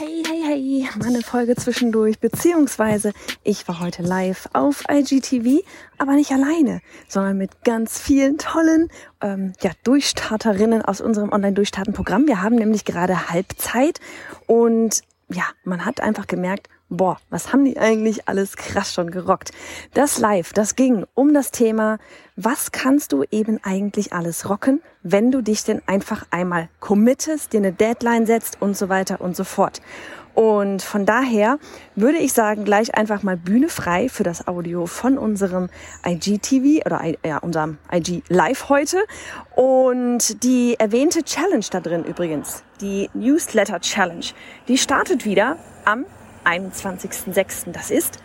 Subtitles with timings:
[0.00, 3.12] Hey, hey, hey, meine Folge zwischendurch, beziehungsweise
[3.44, 5.62] ich war heute live auf IGTV,
[5.98, 8.88] aber nicht alleine, sondern mit ganz vielen tollen
[9.20, 12.26] ähm, ja, Durchstarterinnen aus unserem Online-Durchstarten-Programm.
[12.28, 14.00] Wir haben nämlich gerade Halbzeit
[14.46, 19.52] und ja, man hat einfach gemerkt, boah, was haben die eigentlich alles krass schon gerockt.
[19.94, 21.98] Das Live, das ging um das Thema,
[22.36, 27.58] was kannst du eben eigentlich alles rocken, wenn du dich denn einfach einmal committest, dir
[27.58, 29.80] eine Deadline setzt und so weiter und so fort.
[30.34, 31.58] Und von daher
[31.96, 35.68] würde ich sagen, gleich einfach mal Bühne frei für das Audio von unserem
[36.06, 38.98] IGTV oder ja, unserem IG Live heute.
[39.54, 44.26] Und die erwähnte Challenge da drin übrigens, die Newsletter Challenge,
[44.68, 46.06] die startet wieder am
[46.44, 47.72] 21.06.
[47.72, 48.18] Das ist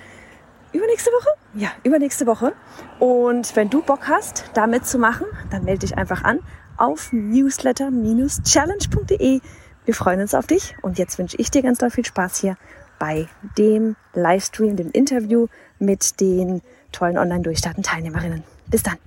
[0.72, 1.30] übernächste Woche?
[1.54, 2.54] Ja, übernächste Woche.
[3.00, 6.42] Und wenn du Bock hast, da mitzumachen, dann melde dich einfach an
[6.78, 9.40] auf newsletter-challenge.de.
[9.86, 12.58] Wir freuen uns auf dich und jetzt wünsche ich dir ganz doll viel Spaß hier
[13.00, 15.48] bei dem Livestream, dem Interview
[15.80, 18.44] mit den tollen Online-Durchstarten-Teilnehmerinnen.
[18.68, 18.98] Bis dann.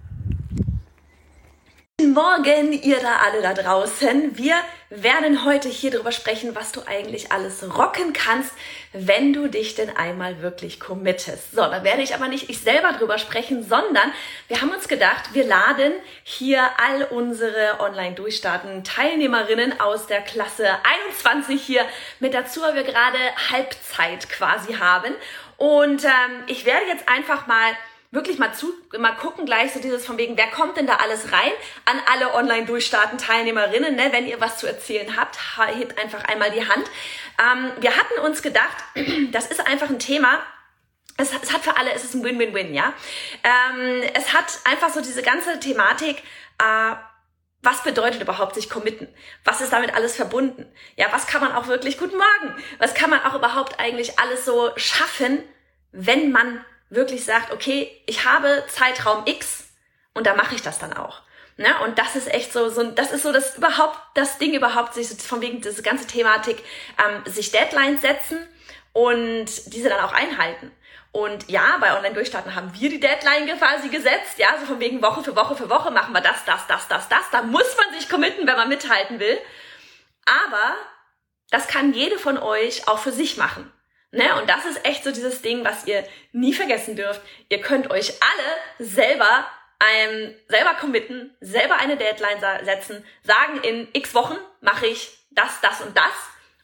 [2.14, 4.36] Morgen, ihr da alle da draußen.
[4.38, 4.56] Wir
[4.88, 8.52] werden heute hier drüber sprechen, was du eigentlich alles rocken kannst,
[8.92, 11.52] wenn du dich denn einmal wirklich committest.
[11.52, 14.12] So, da werde ich aber nicht ich selber drüber sprechen, sondern
[14.48, 15.92] wir haben uns gedacht, wir laden
[16.22, 20.68] hier all unsere Online-Durchstarten Teilnehmerinnen aus der Klasse
[21.08, 21.84] 21 hier
[22.20, 23.18] mit dazu, weil wir gerade
[23.50, 25.12] Halbzeit quasi haben.
[25.58, 27.72] Und ähm, ich werde jetzt einfach mal
[28.10, 31.32] wirklich mal zu, mal gucken gleich so dieses von wegen, wer kommt denn da alles
[31.32, 31.52] rein?
[31.84, 34.08] An alle Online-Durchstarten Teilnehmerinnen, ne?
[34.12, 35.38] wenn ihr was zu erzählen habt,
[35.74, 36.90] hebt einfach einmal die Hand.
[37.38, 38.76] Ähm, wir hatten uns gedacht,
[39.32, 40.42] das ist einfach ein Thema,
[41.18, 42.94] es, es hat für alle, es ist ein Win-Win-Win, ja.
[43.42, 46.22] Ähm, es hat einfach so diese ganze Thematik,
[46.58, 46.94] äh,
[47.60, 49.08] was bedeutet überhaupt sich committen?
[49.44, 50.64] Was ist damit alles verbunden?
[50.96, 54.44] Ja, was kann man auch wirklich, guten Morgen, was kann man auch überhaupt eigentlich alles
[54.44, 55.42] so schaffen,
[55.90, 59.68] wenn man wirklich sagt, okay, ich habe Zeitraum X
[60.14, 61.22] und da mache ich das dann auch.
[61.56, 61.68] Ne?
[61.84, 65.08] Und das ist echt so, so, das ist so das überhaupt, das Ding überhaupt, sich
[65.08, 66.62] von wegen diese ganze Thematik,
[66.98, 68.38] ähm, sich Deadlines setzen
[68.92, 70.70] und diese dann auch einhalten.
[71.10, 75.24] Und ja, bei Online-Durchstarten haben wir die Deadline quasi gesetzt, ja, so von wegen Woche
[75.24, 77.30] für Woche für Woche machen wir das, das, das, das, das.
[77.32, 79.38] Da muss man sich committen, wenn man mithalten will.
[80.26, 80.76] Aber
[81.50, 83.72] das kann jede von euch auch für sich machen.
[84.10, 84.34] Ne?
[84.40, 87.20] Und das ist echt so dieses Ding, was ihr nie vergessen dürft.
[87.48, 89.46] Ihr könnt euch alle selber
[89.80, 95.80] ähm, selber committen, selber eine Deadline setzen, sagen, in x Wochen mache ich das, das
[95.80, 96.12] und das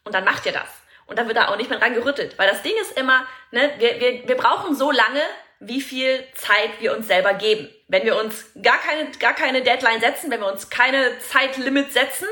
[0.05, 0.69] und dann macht ihr das.
[1.07, 2.39] Und dann wird da auch nicht mehr dran gerüttelt.
[2.39, 5.23] Weil das Ding ist immer, ne, wir, wir, wir brauchen so lange,
[5.61, 7.69] wie viel Zeit wir uns selber geben.
[7.89, 12.27] Wenn wir uns gar keine, gar keine Deadline setzen, wenn wir uns keine Zeitlimit setzen,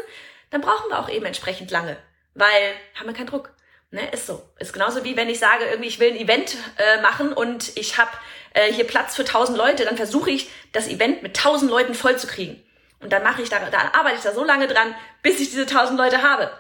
[0.51, 1.97] dann brauchen wir auch eben entsprechend lange.
[2.35, 3.51] Weil haben wir keinen Druck.
[3.93, 4.43] Ne, ist so.
[4.59, 7.99] Ist genauso wie wenn ich sage, irgendwie ich will ein Event äh, machen und ich
[7.99, 8.11] habe
[8.55, 12.17] äh, hier Platz für 1000 Leute, dann versuche ich das Event mit 1000 Leuten voll
[12.17, 12.65] zu kriegen.
[13.01, 15.63] Und dann mache ich da, dann arbeite ich da so lange dran, bis ich diese
[15.63, 16.51] 1000 Leute habe.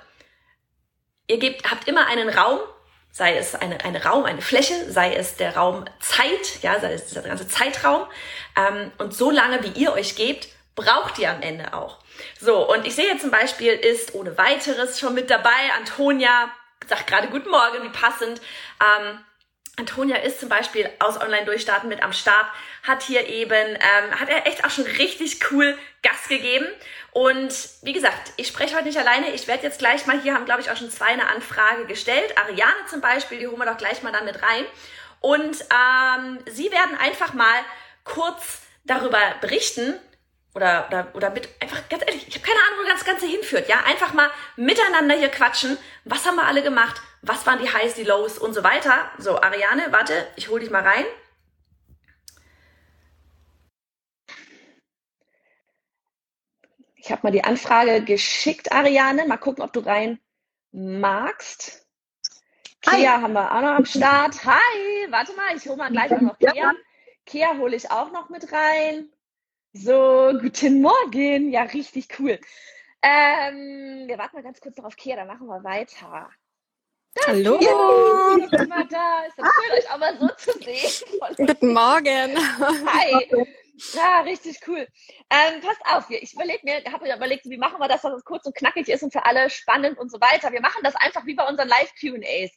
[1.26, 2.58] Ihr gebt, habt immer einen Raum,
[3.10, 7.06] sei es eine, eine Raum, eine Fläche, sei es der Raum Zeit, ja, sei es
[7.06, 8.06] dieser ganze Zeitraum.
[8.58, 11.98] Ähm, und so lange, wie ihr euch gebt, braucht ihr am Ende auch.
[12.38, 16.50] So, und ich sehe jetzt zum Beispiel, ist ohne weiteres schon mit dabei Antonia,
[16.88, 18.40] sagt gerade Guten Morgen, wie passend.
[18.80, 19.18] Ähm,
[19.76, 22.46] Antonia ist zum Beispiel aus Online-Durchstarten mit am Start,
[22.82, 26.66] hat hier eben, ähm, hat er echt auch schon richtig cool Gas gegeben.
[27.12, 29.32] Und wie gesagt, ich spreche heute nicht alleine.
[29.32, 32.36] Ich werde jetzt gleich mal, hier haben glaube ich auch schon zwei eine Anfrage gestellt.
[32.38, 34.64] Ariane zum Beispiel, die holen wir doch gleich mal damit rein.
[35.20, 37.64] Und ähm, sie werden einfach mal
[38.04, 39.94] kurz darüber berichten,
[40.54, 43.68] oder, oder, oder mit, einfach ganz ehrlich, ich habe keine Ahnung, wo das Ganze hinführt.
[43.68, 45.78] Ja, einfach mal miteinander hier quatschen.
[46.04, 47.00] Was haben wir alle gemacht?
[47.22, 49.10] Was waren die Highs, die Lows und so weiter?
[49.18, 51.04] So, Ariane, warte, ich hol dich mal rein.
[56.96, 59.26] Ich habe mal die Anfrage geschickt, Ariane.
[59.26, 60.20] Mal gucken, ob du rein
[60.70, 61.86] magst.
[62.80, 64.44] Kia haben wir auch noch am Start.
[64.44, 66.72] Hi, warte mal, ich hole mal gleich auch noch Kia.
[67.26, 69.11] Kia hole ich auch noch mit rein.
[69.74, 71.50] So, guten Morgen.
[71.50, 72.38] Ja, richtig cool.
[73.00, 76.28] Ähm, wir warten mal ganz kurz noch auf Kia, dann machen wir weiter.
[77.14, 77.56] Da Hallo.
[77.56, 79.24] Ist immer da.
[79.24, 81.46] Ist das schön, euch auch mal so zu sehen.
[81.46, 82.36] Guten Morgen.
[82.86, 83.26] Hi.
[83.94, 84.86] Ja, richtig cool.
[85.30, 88.24] Ähm, passt auf, ich überlege mir, habe mir überlegt, wie machen wir das, dass es
[88.24, 90.52] kurz und knackig ist und für alle spannend und so weiter.
[90.52, 92.50] Wir machen das einfach wie bei unseren Live-QAs.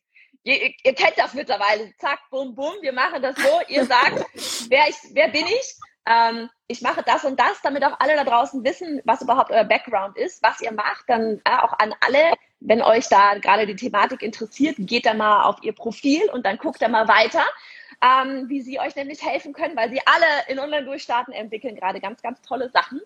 [0.44, 1.94] Ihr, ihr, kennt das mittlerweile.
[1.98, 2.74] Zack, bum, bum.
[2.82, 3.62] Wir machen das so.
[3.70, 4.26] Ihr sagt,
[4.68, 5.78] wer, ich, wer bin ich?
[6.06, 9.64] Ähm, ich mache das und das, damit auch alle da draußen wissen, was überhaupt euer
[9.64, 11.06] Background ist, was ihr macht.
[11.08, 15.44] Dann äh, auch an alle, wenn euch da gerade die Thematik interessiert, geht da mal
[15.44, 17.44] auf ihr Profil und dann guckt da mal weiter
[18.02, 22.22] ähm, wie sie euch nämlich helfen können, weil sie alle in Online-Durchstarten entwickeln gerade ganz,
[22.22, 23.02] ganz tolle Sachen.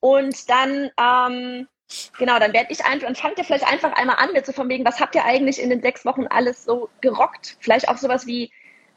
[0.00, 1.68] Und dann, ähm,
[2.18, 4.68] genau, dann werde ich einfach, und fangt ihr vielleicht einfach einmal an mit so von
[4.68, 7.56] wegen, was habt ihr eigentlich in den sechs Wochen alles so gerockt?
[7.60, 8.52] Vielleicht auch sowas wie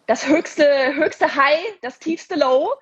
[0.06, 2.74] das höchste, höchste High, das tiefste Low,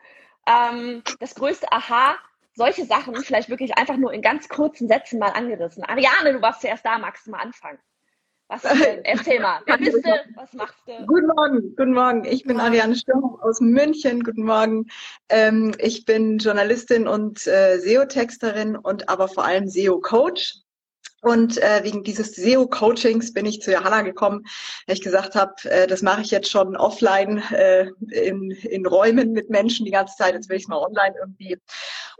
[0.45, 2.15] ähm, das größte Aha,
[2.53, 5.83] solche Sachen vielleicht wirklich einfach nur in ganz kurzen Sätzen mal angerissen.
[5.83, 7.79] Ariane, du warst zuerst da, magst du mal anfangen?
[8.47, 8.73] Was denn?
[9.03, 9.61] Erzähl mal.
[9.65, 10.11] Wer bist du?
[10.35, 11.05] Was machst du?
[11.07, 12.25] Guten Morgen, guten Morgen.
[12.25, 14.23] Ich bin Ariane Stürmer aus München.
[14.23, 14.87] Guten Morgen.
[15.29, 20.64] Ähm, ich bin Journalistin und äh, SEO-Texterin und aber vor allem SEO-Coach.
[21.25, 24.43] Und äh, wegen dieses SEO-Coachings bin ich zu Johanna gekommen,
[24.85, 29.31] weil ich gesagt habe, äh, das mache ich jetzt schon offline äh, in, in Räumen
[29.31, 30.35] mit Menschen die ganze Zeit.
[30.35, 31.57] Jetzt will ich es mal online irgendwie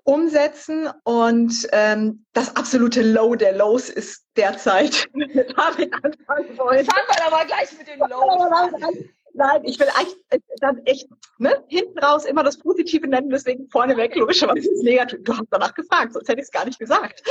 [0.05, 0.89] umsetzen.
[1.03, 6.85] Und ähm, das absolute Low der Lows ist derzeit mit David anfangen wollen.
[6.85, 8.95] Fangen wir aber gleich mit den Lows
[9.37, 13.69] Nein, ich will eigentlich äh, dann echt ne, hinten raus immer das Positive nennen, deswegen
[13.69, 15.21] vorneweg logischerweise das Negative.
[15.21, 17.21] Du hast danach gefragt, sonst hätte ich es gar nicht gesagt.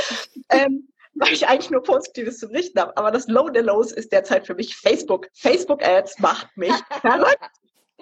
[0.49, 2.95] Ähm, weil ich eigentlich nur Positives zu berichten habe.
[2.97, 5.27] Aber das Low der Lows ist derzeit für mich Facebook.
[5.33, 7.39] Facebook-Ads macht mich verrückt.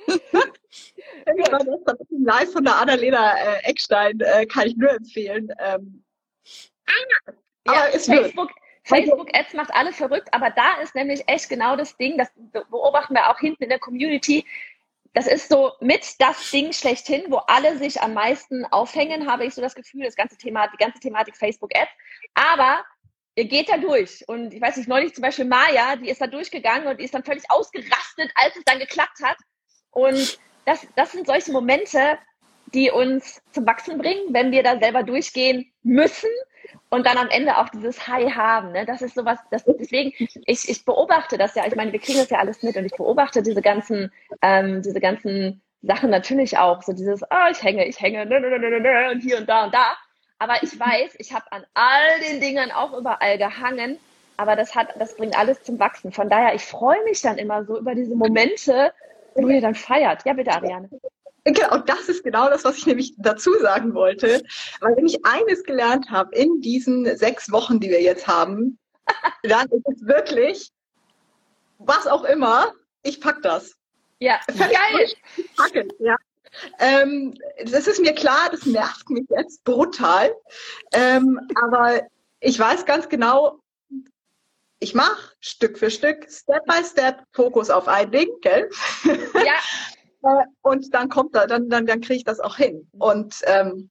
[0.07, 1.67] War gestern
[2.09, 5.49] live von der Annalena äh, Eckstein, äh, kann ich nur empfehlen.
[5.59, 6.03] Ähm,
[7.67, 8.49] ja, ist Facebook,
[8.83, 12.29] Facebook Ads macht alle verrückt, aber da ist nämlich echt genau das Ding, das
[12.69, 14.45] beobachten wir auch hinten in der Community.
[15.13, 19.53] Das ist so mit das Ding schlechthin, wo alle sich am meisten aufhängen, habe ich
[19.53, 21.91] so das Gefühl, das ganze Thema, die ganze Thematik Facebook Ads.
[22.33, 22.83] Aber
[23.35, 24.23] ihr geht da durch.
[24.27, 27.13] Und ich weiß nicht, neulich zum Beispiel Maya, die ist da durchgegangen und die ist
[27.13, 29.37] dann völlig ausgerastet, als es dann geklappt hat.
[29.91, 32.17] Und das, das sind solche Momente,
[32.73, 36.29] die uns zum Wachsen bringen, wenn wir da selber durchgehen müssen
[36.89, 38.71] und dann am Ende auch dieses High haben.
[38.71, 38.85] Ne?
[38.85, 42.29] Das ist sowas, das, deswegen, ich, ich beobachte das ja, ich meine, wir kriegen das
[42.29, 46.93] ja alles mit und ich beobachte diese ganzen, ähm, diese ganzen Sachen natürlich auch, so
[46.93, 49.97] dieses, oh, ich hänge, ich hänge, und hier und da und da.
[50.39, 53.97] Aber ich weiß, ich habe an all den Dingen auch überall gehangen,
[54.37, 56.11] aber das hat, das bringt alles zum Wachsen.
[56.11, 58.93] Von daher, ich freue mich dann immer so über diese Momente,
[59.35, 60.25] wo ihr dann feiert.
[60.25, 60.89] Ja, bitte, Ariane.
[61.45, 64.43] Genau, das ist genau das, was ich nämlich dazu sagen wollte.
[64.79, 68.79] Weil wenn ich eines gelernt habe in diesen sechs Wochen, die wir jetzt haben,
[69.43, 70.71] dann ist es wirklich,
[71.79, 73.75] was auch immer, ich pack das.
[74.19, 75.07] Ja, geil.
[75.35, 76.15] Ich packe, ja.
[76.79, 77.33] Ähm,
[77.65, 80.35] das ist mir klar, das nervt mich jetzt brutal.
[80.91, 82.01] Ähm, aber
[82.39, 83.59] ich weiß ganz genau,
[84.79, 88.69] ich mache Stück für Stück, Step by Step, Fokus auf ein Ding, gell?
[89.03, 89.53] Ja.
[90.23, 92.87] Äh, und dann kommt da, dann, dann, dann kriege ich das auch hin.
[92.97, 93.89] Und ähm,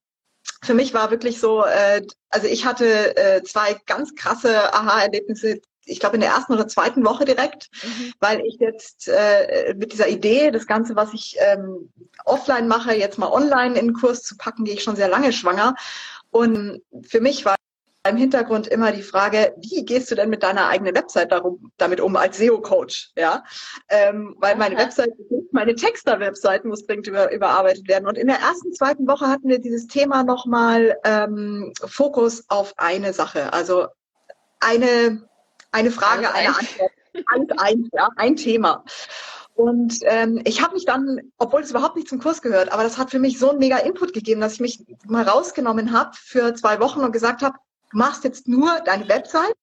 [0.62, 6.00] für mich war wirklich so, äh, also ich hatte äh, zwei ganz krasse Aha-Erlebnisse, ich
[6.00, 8.12] glaube in der ersten oder zweiten Woche direkt, mhm.
[8.20, 11.91] weil ich jetzt äh, mit dieser Idee, das Ganze, was ich ähm,
[12.24, 15.32] offline mache, jetzt mal online in den Kurs zu packen, gehe ich schon sehr lange
[15.32, 15.74] schwanger.
[16.31, 17.56] Und für mich war
[18.08, 22.01] im Hintergrund immer die Frage, wie gehst du denn mit deiner eigenen Website darum, damit
[22.01, 23.12] um als SEO-Coach?
[23.17, 23.44] Ja,
[23.89, 24.84] ähm, weil meine okay.
[24.84, 25.10] Website,
[25.53, 28.08] meine Texter-Webseite muss dringend über, überarbeitet werden.
[28.08, 33.12] Und in der ersten, zweiten Woche hatten wir dieses Thema nochmal ähm, Fokus auf eine
[33.12, 33.86] Sache, also
[34.58, 35.29] eine
[35.72, 36.93] eine Frage, eine Antwort,
[37.26, 38.84] alles ein, ja, ein Thema.
[39.55, 42.96] Und ähm, ich habe mich dann, obwohl es überhaupt nicht zum Kurs gehört, aber das
[42.96, 46.55] hat für mich so einen mega Input gegeben, dass ich mich mal rausgenommen habe für
[46.55, 47.58] zwei Wochen und gesagt habe,
[47.91, 49.55] du machst jetzt nur deine Website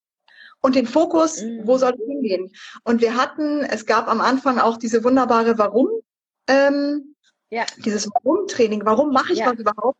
[0.61, 1.61] und den Fokus, mhm.
[1.65, 2.51] wo soll es hingehen?
[2.83, 5.87] Und wir hatten, es gab am Anfang auch diese wunderbare Warum,
[6.47, 7.15] ähm,
[7.49, 7.65] ja.
[7.77, 9.51] dieses Warum-Training, warum mache ich ja.
[9.51, 9.97] das überhaupt?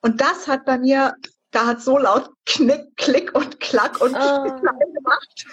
[0.00, 1.14] Und das hat bei mir,
[1.50, 4.42] da hat so laut Knick, Klick und Klack und oh.
[4.42, 5.46] gemacht.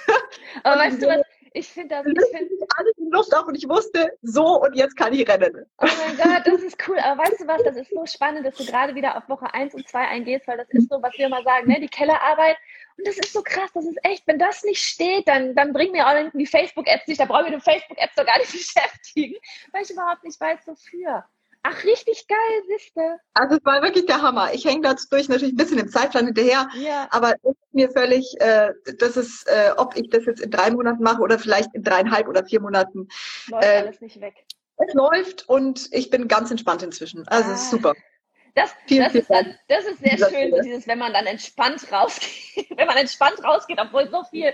[0.63, 1.21] Aber weißt du was,
[1.55, 2.05] ich finde das.
[2.05, 5.65] Ich find, alles in Luft auf und ich wusste, so und jetzt kann ich rennen.
[5.77, 6.99] Oh mein Gott, das ist cool.
[6.99, 9.73] Aber weißt du was, das ist so spannend, dass du gerade wieder auf Woche 1
[9.73, 11.79] und 2 eingehst, weil das ist so, was wir immer sagen, ne?
[11.79, 12.57] die Kellerarbeit.
[12.97, 15.93] Und das ist so krass, das ist echt, wenn das nicht steht, dann, dann bringen
[15.93, 19.35] mir auch irgendwie Facebook-Apps nicht, da brauche ich mit den Facebook-Apps doch gar nicht beschäftigen,
[19.71, 21.23] weil ich überhaupt nicht weiß, wofür.
[21.67, 23.17] Ach, richtig geil, siehste.
[23.33, 24.53] Also es war wirklich der Hammer.
[24.53, 27.07] Ich hänge dadurch natürlich ein bisschen im Zeitplan hinterher, ja.
[27.09, 30.69] aber es ist mir völlig, äh, das ist, äh, ob ich das jetzt in drei
[30.69, 33.07] Monaten mache oder vielleicht in dreieinhalb oder vier Monaten.
[33.47, 34.45] Läuft äh, alles nicht weg.
[34.77, 37.27] Es läuft und ich bin ganz entspannt inzwischen.
[37.27, 37.53] Also ah.
[37.53, 37.93] es ist super.
[38.53, 41.91] Das, vielen, das, ist, dann, das ist sehr schön, so dieses, wenn man dann entspannt
[41.91, 44.53] rausgeht, wenn man entspannt rausgeht, obwohl so viel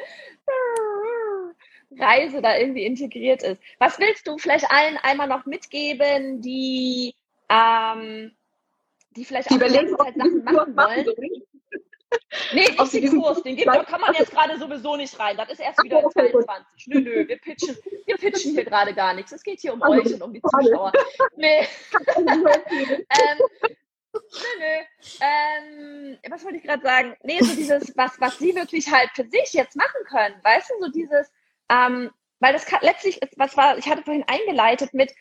[1.97, 3.61] Reise da irgendwie integriert ist.
[3.79, 7.15] Was willst du vielleicht allen einmal noch mitgeben, die,
[7.49, 8.31] ähm,
[9.15, 11.05] die vielleicht die auch ganze Zeit Sachen machen wollen?
[12.53, 15.37] Nee, nicht den Kurs, den gibt, da kann man jetzt gerade sowieso nicht rein.
[15.37, 16.87] Das ist erst wieder in 22.
[16.87, 19.31] Nö, nö, wir pitchen, wir pitchen hier gerade gar nichts.
[19.31, 20.91] Es geht hier um euch und um die Zuschauer.
[21.37, 21.59] Nee.
[22.17, 22.27] ähm,
[24.13, 24.19] nö,
[24.59, 24.75] nö.
[25.21, 27.15] Ähm, was wollte ich gerade sagen?
[27.23, 30.35] Nee, so dieses, was, was sie wirklich halt für sich jetzt machen können.
[30.43, 31.31] Weißt du, so dieses,
[31.71, 35.13] ähm, weil das kann, letztlich, was war, ich hatte vorhin eingeleitet mit,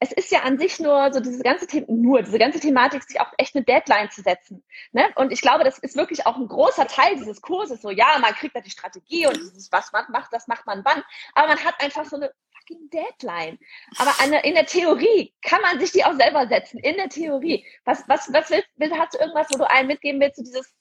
[0.00, 3.20] es ist ja an sich nur so diese ganze The nur diese ganze Thematik, sich
[3.20, 4.62] auch echt eine Deadline zu setzen.
[4.92, 5.08] Ne?
[5.14, 7.80] Und ich glaube, das ist wirklich auch ein großer Teil dieses Kurses.
[7.80, 10.84] So, ja, man kriegt da die Strategie und dieses, was man macht, das macht man
[10.84, 11.02] wann.
[11.34, 13.58] Aber man hat einfach so eine fucking Deadline.
[13.96, 16.78] Aber eine, in der Theorie kann man sich die auch selber setzen.
[16.80, 17.64] In der Theorie.
[17.84, 20.74] Was, was, was willst, willst hast du irgendwas, wo du einem mitgeben willst, so dieses,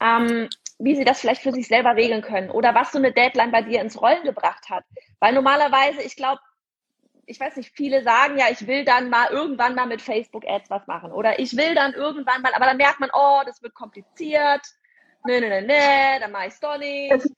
[0.00, 3.50] ähm, wie sie das vielleicht für sich selber regeln können oder was so eine Deadline
[3.50, 4.84] bei dir ins Rollen gebracht hat.
[5.20, 6.40] Weil normalerweise, ich glaube,
[7.26, 10.70] ich weiß nicht, viele sagen ja, ich will dann mal irgendwann mal mit Facebook Ads
[10.70, 13.74] was machen oder ich will dann irgendwann mal, aber dann merkt man, oh, das wird
[13.74, 14.62] kompliziert.
[15.26, 17.28] Nee, nee, nee, nee, dann mache ich es doch nicht.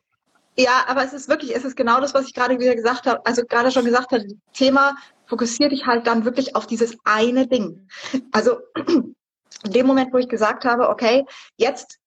[0.56, 3.24] Ja, aber es ist wirklich, es ist genau das, was ich gerade wieder gesagt habe,
[3.24, 7.88] also gerade schon gesagt habe, Thema, fokussier dich halt dann wirklich auf dieses eine Ding.
[8.32, 11.24] Also in dem Moment, wo ich gesagt habe, okay,
[11.56, 11.99] jetzt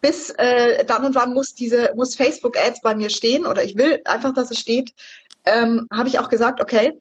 [0.00, 3.76] bis äh, dann und wann muss diese, muss Facebook Ads bei mir stehen oder ich
[3.76, 4.92] will einfach, dass es steht,
[5.44, 6.98] ähm, habe ich auch gesagt, okay,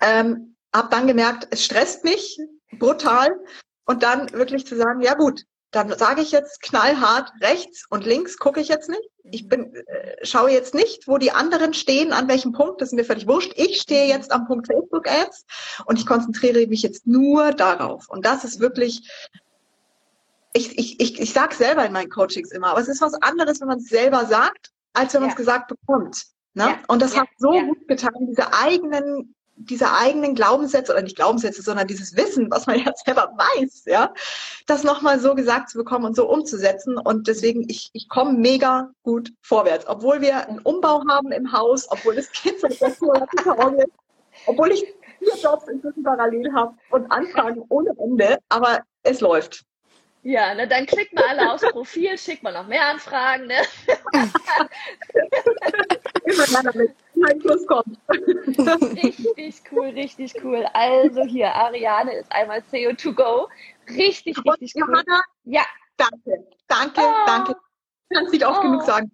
[0.00, 2.38] ähm, habe dann gemerkt, es stresst mich
[2.78, 3.30] brutal
[3.86, 8.38] und dann wirklich zu sagen, ja gut, dann sage ich jetzt knallhart rechts und links
[8.38, 9.02] gucke ich jetzt nicht.
[9.24, 12.94] Ich bin, äh, schaue jetzt nicht, wo die anderen stehen, an welchem Punkt, das ist
[12.94, 13.52] mir völlig wurscht.
[13.56, 15.44] Ich stehe jetzt am Punkt Facebook Ads
[15.86, 18.08] und ich konzentriere mich jetzt nur darauf.
[18.08, 19.10] Und das ist wirklich,
[20.56, 23.60] ich, ich, ich, ich sage selber in meinen Coachings immer, aber es ist was anderes,
[23.60, 26.24] wenn man es selber sagt, als wenn man es gesagt bekommt.
[26.54, 26.64] Ne?
[26.64, 26.78] Ja.
[26.88, 27.20] Und das ja.
[27.20, 27.62] hat so ja.
[27.62, 32.78] gut getan, diese eigenen diese eigenen Glaubenssätze oder nicht Glaubenssätze, sondern dieses Wissen, was man
[32.84, 34.12] ja selber weiß, ja,
[34.66, 36.98] das nochmal so gesagt zu bekommen und so umzusetzen.
[36.98, 39.86] Und deswegen, ich, ich komme mega gut vorwärts.
[39.88, 42.62] Obwohl wir einen Umbau haben im Haus, obwohl das Kind
[43.00, 43.38] Monaten
[43.78, 43.88] ist,
[44.46, 44.84] obwohl ich
[45.18, 49.64] vier Jobs inzwischen parallel habe und Anfragen ohne Ende, aber es läuft.
[50.26, 53.46] Ja, ne, dann klickt mal alle aufs Profil, schickt mal noch mehr Anfragen.
[53.46, 53.62] Ne?
[57.14, 57.96] Mein kommt.
[58.96, 60.66] Richtig cool, richtig cool.
[60.72, 63.46] Also hier, Ariane ist einmal CO2Go.
[63.88, 64.88] Richtig, Und richtig cool.
[64.88, 65.62] Johanna, ja.
[65.96, 67.24] Danke, danke, oh.
[67.24, 67.56] danke.
[68.12, 68.62] Kannst nicht oft oh.
[68.62, 69.12] genug sagen.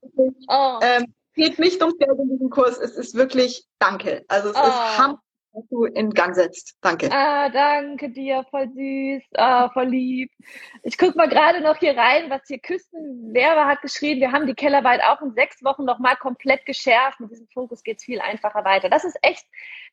[0.49, 0.79] Oh.
[0.81, 2.79] Ähm, geht nicht ums Geld in diesem Kurs.
[2.79, 4.25] Es ist wirklich Danke.
[4.29, 4.97] Also es ist oh.
[4.97, 6.77] Hammer was du in Gang setzt.
[6.81, 7.11] Danke.
[7.13, 10.31] Ah, danke dir, voll süß, ah, voll lieb.
[10.83, 14.21] Ich guck mal gerade noch hier rein, was hier Küstenwerber hat geschrieben.
[14.21, 17.21] Wir haben die Kellerarbeit auch in sechs Wochen nochmal komplett geschärft.
[17.21, 18.89] Mit diesem Fokus geht's viel einfacher weiter.
[18.89, 19.47] Das ist echt,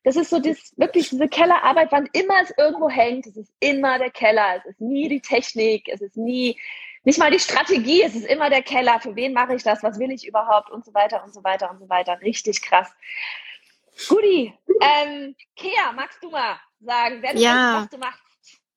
[0.04, 3.26] das ist so das, wirklich diese Kellerarbeit, wann immer es irgendwo hängt.
[3.26, 4.56] Es ist immer der Keller.
[4.58, 5.88] Es ist nie die Technik.
[5.88, 6.58] Es ist nie,
[7.04, 8.02] nicht mal die Strategie.
[8.02, 8.98] Es ist immer der Keller.
[9.00, 9.82] Für wen mache ich das?
[9.82, 10.70] Was will ich überhaupt?
[10.70, 12.18] Und so weiter und so weiter und so weiter.
[12.22, 12.90] Richtig krass.
[14.08, 17.80] Guti, ähm, Kea, magst du mal sagen, wer du ja.
[17.80, 18.22] bist, was du machst?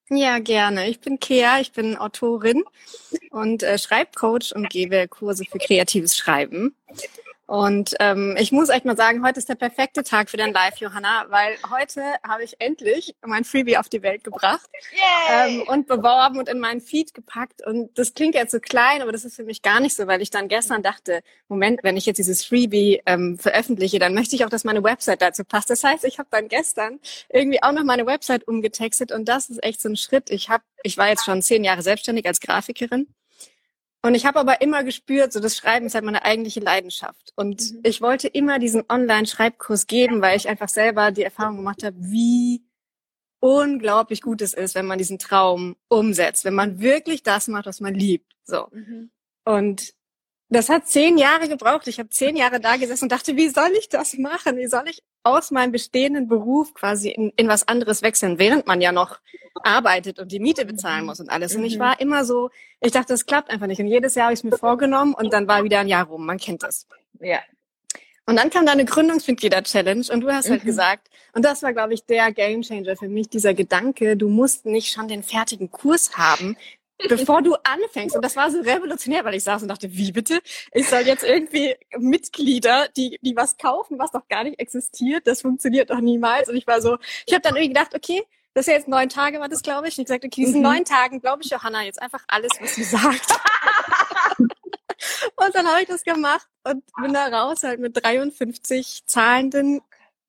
[0.10, 0.90] Ja, gerne.
[0.90, 2.64] Ich bin Kea, ich bin Autorin
[3.32, 6.76] und äh, Schreibcoach und gebe Kurse für kreatives Schreiben.
[7.54, 10.78] Und ähm, ich muss echt mal sagen, heute ist der perfekte Tag für dein Live,
[10.78, 14.68] Johanna, weil heute habe ich endlich mein Freebie auf die Welt gebracht
[15.32, 17.64] ähm, und beworben und in meinen Feed gepackt.
[17.64, 20.24] Und das klingt jetzt so klein, aber das ist für mich gar nicht so, weil
[20.24, 24.44] ich dann gestern dachte, Moment, wenn ich jetzt dieses Freebie ähm, veröffentliche, dann möchte ich
[24.46, 25.70] auch, dass meine Website dazu passt.
[25.70, 29.64] Das heißt, ich habe dann gestern irgendwie auch noch meine Website umgetextet und das ist
[29.64, 30.32] echt so ein Schritt.
[30.32, 33.14] Ich habe, ich war jetzt schon zehn Jahre selbstständig als Grafikerin
[34.06, 37.32] und ich habe aber immer gespürt, so das Schreiben ist halt meine eigentliche Leidenschaft.
[37.38, 37.80] Und mhm.
[37.84, 42.66] ich wollte immer diesen Online-Schreibkurs geben, weil ich einfach selber die Erfahrung gemacht habe, wie
[43.40, 47.80] unglaublich gut es ist, wenn man diesen Traum umsetzt, wenn man wirklich das macht, was
[47.80, 48.34] man liebt.
[48.44, 48.68] So.
[48.72, 49.10] Mhm.
[49.46, 49.94] Und
[50.50, 51.88] das hat zehn Jahre gebraucht.
[51.88, 54.58] Ich habe zehn Jahre da gesessen und dachte, wie soll ich das machen?
[54.58, 58.82] Wie soll ich aus meinem bestehenden Beruf quasi in, in was anderes wechseln, während man
[58.82, 59.20] ja noch
[59.64, 61.56] arbeitet und die Miete bezahlen muss und alles.
[61.56, 61.82] Und ich mhm.
[61.82, 62.50] war immer so,
[62.82, 63.80] ich dachte, das klappt einfach nicht.
[63.80, 66.26] Und jedes Jahr habe ich es mir vorgenommen und dann war wieder ein Jahr rum.
[66.26, 66.88] Man kennt das.
[67.20, 67.40] Ja.
[68.26, 70.68] Und dann kam da eine Gründungsmitglieder-Challenge und du hast halt mhm.
[70.68, 74.94] gesagt, und das war, glaube ich, der Gamechanger für mich, dieser Gedanke, du musst nicht
[74.94, 76.56] schon den fertigen Kurs haben,
[77.08, 78.16] bevor du anfängst.
[78.16, 80.40] Und das war so revolutionär, weil ich saß und dachte, wie bitte?
[80.72, 85.42] Ich soll jetzt irgendwie Mitglieder, die, die was kaufen, was doch gar nicht existiert, das
[85.42, 86.50] funktioniert doch niemals.
[86.50, 89.10] Und ich war so, ich habe dann irgendwie gedacht, okay, das ist ja jetzt neun
[89.10, 89.98] Tage, war das, glaube ich.
[89.98, 90.64] Und ich gesagt, okay, diesen mhm.
[90.64, 93.32] neun Tagen glaube ich Johanna jetzt einfach alles, was sie sagt.
[94.40, 99.82] und dann habe ich das gemacht und bin da raus halt mit 53 zahlenden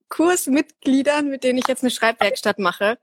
[0.09, 2.99] Kursmitgliedern, mit denen ich jetzt eine Schreibwerkstatt mache.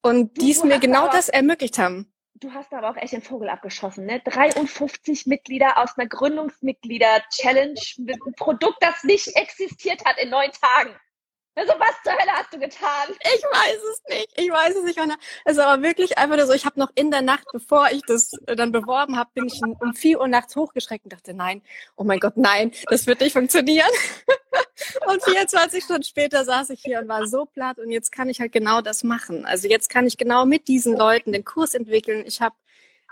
[0.00, 2.11] Und die es mir genau das ermöglicht haben
[2.42, 4.20] du hast aber auch echt den Vogel abgeschossen, ne?
[4.20, 10.94] 53 Mitglieder aus einer Gründungsmitglieder-Challenge mit einem Produkt, das nicht existiert hat in neun Tagen.
[11.54, 13.08] Also was zur Hölle hast du getan?
[13.10, 14.28] Ich weiß es nicht.
[14.36, 14.98] Ich weiß es nicht.
[15.44, 18.30] Es ist wirklich einfach nur so, ich habe noch in der Nacht, bevor ich das
[18.46, 21.62] dann beworben habe, bin ich um 4 Uhr nachts hochgeschreckt und dachte, nein,
[21.96, 23.90] oh mein Gott, nein, das wird nicht funktionieren.
[25.06, 28.40] und 24 Stunden später saß ich hier und war so platt und jetzt kann ich
[28.40, 29.44] halt genau das machen.
[29.44, 32.24] Also jetzt kann ich genau mit diesen Leuten den Kurs entwickeln.
[32.26, 32.54] Ich habe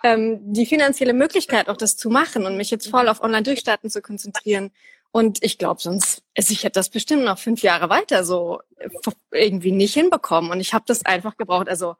[0.02, 4.02] ähm, die finanzielle Möglichkeit, auch das zu machen und mich jetzt voll auf Online-Durchstarten zu
[4.02, 4.70] konzentrieren.
[5.12, 8.88] Und ich glaube, sonst, also ich hätte das bestimmt noch fünf Jahre weiter so äh,
[9.32, 10.50] irgendwie nicht hinbekommen.
[10.50, 11.68] Und ich habe das einfach gebraucht.
[11.68, 11.96] Also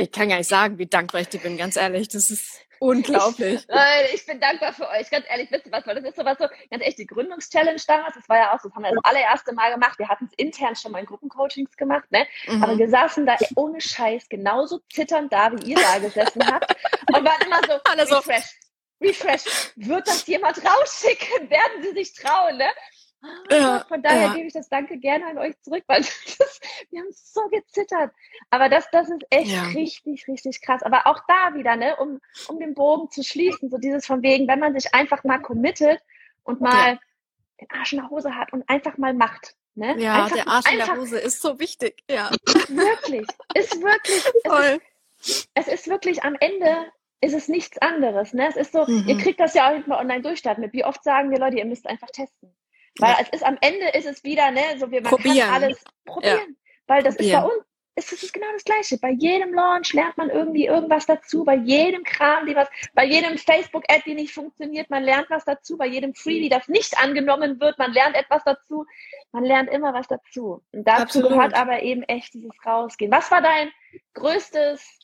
[0.00, 2.08] ich kann gar nicht sagen, wie dankbar ich dir bin, ganz ehrlich.
[2.08, 3.66] Das ist unglaublich.
[3.68, 5.10] Ich, ich bin dankbar für euch.
[5.10, 5.84] Ganz ehrlich, wisst ihr was?
[5.84, 8.76] Das ist sowas so, ganz echt, die Gründungschallenge damals, das war ja auch so, das
[8.76, 9.98] haben wir das allererste Mal gemacht.
[9.98, 12.26] Wir hatten es intern schon mal in Gruppencoachings gemacht, ne?
[12.46, 12.62] Mhm.
[12.62, 16.74] Aber wir saßen da ohne Scheiß genauso zitternd da, wie ihr da gesessen habt.
[17.08, 18.60] Und waren immer so, Alle so refreshed
[19.02, 19.72] Refresh.
[19.76, 21.48] Wird das jemand rausschicken?
[21.48, 22.68] Werden sie sich trauen, ne?
[23.50, 24.34] Ja, Von daher ja.
[24.34, 26.00] gebe ich das Danke gerne an euch zurück, weil
[26.38, 26.60] das,
[26.90, 28.12] wir haben so gezittert.
[28.50, 29.62] Aber das, das ist echt ja.
[29.64, 30.82] richtig, richtig krass.
[30.82, 34.48] Aber auch da wieder, ne, um, um den Bogen zu schließen, so dieses von wegen,
[34.48, 36.00] wenn man sich einfach mal committet
[36.44, 36.98] und mal
[37.60, 39.54] den Arsch in der Hose hat und einfach mal macht.
[39.74, 39.98] Ne?
[39.98, 42.02] Ja, einfach, der Arsch in der Hose ist so wichtig.
[42.10, 42.30] Ja.
[42.68, 44.24] Wirklich, ist wirklich.
[44.46, 44.80] Voll.
[45.18, 48.32] Es ist, es ist wirklich am Ende ist es nichts anderes.
[48.32, 48.48] Ne?
[48.48, 49.04] Es ist so, mhm.
[49.06, 50.72] ihr kriegt das ja auch nicht mal online durchstarten mit.
[50.72, 52.54] Wie oft sagen wir Leute, ihr müsst einfach testen.
[53.00, 53.18] Weil ja.
[53.22, 55.48] es ist am Ende ist es wieder, ne, so wir man probieren.
[55.48, 56.38] kann alles probieren.
[56.38, 56.72] Ja.
[56.86, 57.44] Weil das probieren.
[57.44, 57.64] ist bei uns,
[57.96, 58.98] ist es ist genau das Gleiche.
[58.98, 63.36] Bei jedem Launch lernt man irgendwie irgendwas dazu, bei jedem Kram, die was, bei jedem
[63.36, 67.78] Facebook-Ad, die nicht funktioniert, man lernt was dazu, bei jedem Freebie, das nicht angenommen wird,
[67.78, 68.86] man lernt etwas dazu.
[69.32, 70.62] Man lernt immer was dazu.
[70.72, 71.30] Und dazu Absolut.
[71.30, 73.12] gehört aber eben echt dieses Rausgehen.
[73.12, 73.70] Was war dein
[74.14, 75.00] größtes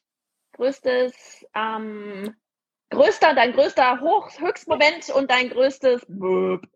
[0.57, 2.35] größtes, ähm,
[2.90, 6.66] größter, dein größter Hoch, Höchstmoment und dein größtes Burp?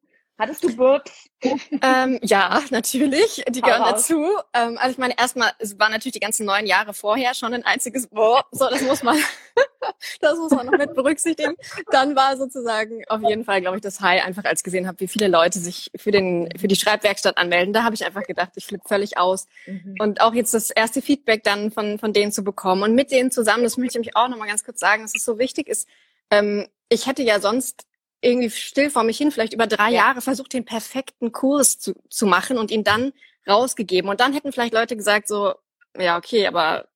[0.41, 1.29] Hattest du Burps?
[1.43, 3.45] ähm, ja, natürlich.
[3.47, 4.25] Die gehören dazu.
[4.55, 7.63] Ähm, also ich meine, erstmal, es war natürlich die ganzen neun Jahre vorher schon ein
[7.63, 8.47] einziges Boah.
[8.51, 9.19] So, das muss man,
[10.23, 11.57] das muss man noch mit berücksichtigen.
[11.91, 15.09] Dann war sozusagen auf jeden Fall, glaube ich, das High, einfach als gesehen habe, wie
[15.09, 17.75] viele Leute sich für den, für die Schreibwerkstatt anmelden.
[17.75, 19.45] Da habe ich einfach gedacht, ich flippe völlig aus.
[19.67, 19.97] Mhm.
[19.99, 23.31] Und auch jetzt das erste Feedback dann von, von denen zu bekommen und mit denen
[23.31, 25.87] zusammen, das möchte ich auch nochmal ganz kurz sagen, dass es so wichtig ist.
[26.31, 27.85] Ähm, ich hätte ja sonst
[28.21, 30.07] irgendwie still vor mich hin, vielleicht über drei ja.
[30.07, 33.13] Jahre versucht, den perfekten Kurs zu, zu machen und ihn dann
[33.49, 34.11] rausgegeben.
[34.11, 35.55] Und dann hätten vielleicht Leute gesagt so,
[35.99, 36.89] ja, okay, aber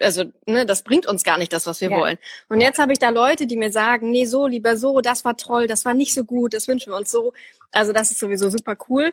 [0.00, 1.96] also ne, das bringt uns gar nicht das, was wir ja.
[1.96, 2.18] wollen.
[2.48, 5.36] Und jetzt habe ich da Leute, die mir sagen, nee, so lieber so, das war
[5.36, 7.32] toll, das war nicht so gut, das wünschen wir uns so.
[7.70, 9.12] Also das ist sowieso super cool.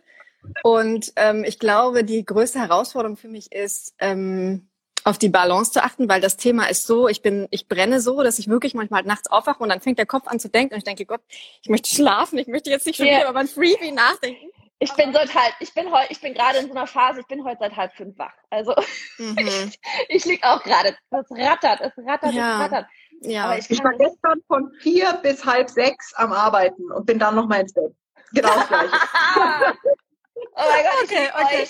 [0.63, 4.67] Und ähm, ich glaube, die größte Herausforderung für mich ist, ähm,
[5.05, 8.23] auf die Balance zu achten, weil das Thema ist so, ich bin, ich brenne so,
[8.23, 10.79] dass ich wirklich manchmal nachts aufwache und dann fängt der Kopf an zu denken und
[10.79, 11.21] ich denke, Gott,
[11.61, 13.17] ich möchte schlafen, ich möchte jetzt nicht schon yeah.
[13.17, 14.49] wieder über mein Freebie nachdenken.
[14.79, 17.27] Ich bin seit halb, ich bin heute, ich bin gerade in so einer Phase, ich
[17.27, 18.33] bin heute seit halb fünf wach.
[18.49, 18.73] Also
[19.19, 19.37] mhm.
[19.37, 20.97] ich, ich lieg auch gerade.
[21.11, 22.55] Es rattert, es rattert, ja.
[22.55, 22.87] es rattert.
[23.21, 23.45] Ja.
[23.45, 27.35] Aber ich, ich war gestern von vier bis halb sechs am Arbeiten und bin dann
[27.35, 27.95] noch mal ins Bett.
[28.33, 28.91] Genau das gleiche.
[30.57, 31.67] Oh mein Gott, okay, okay.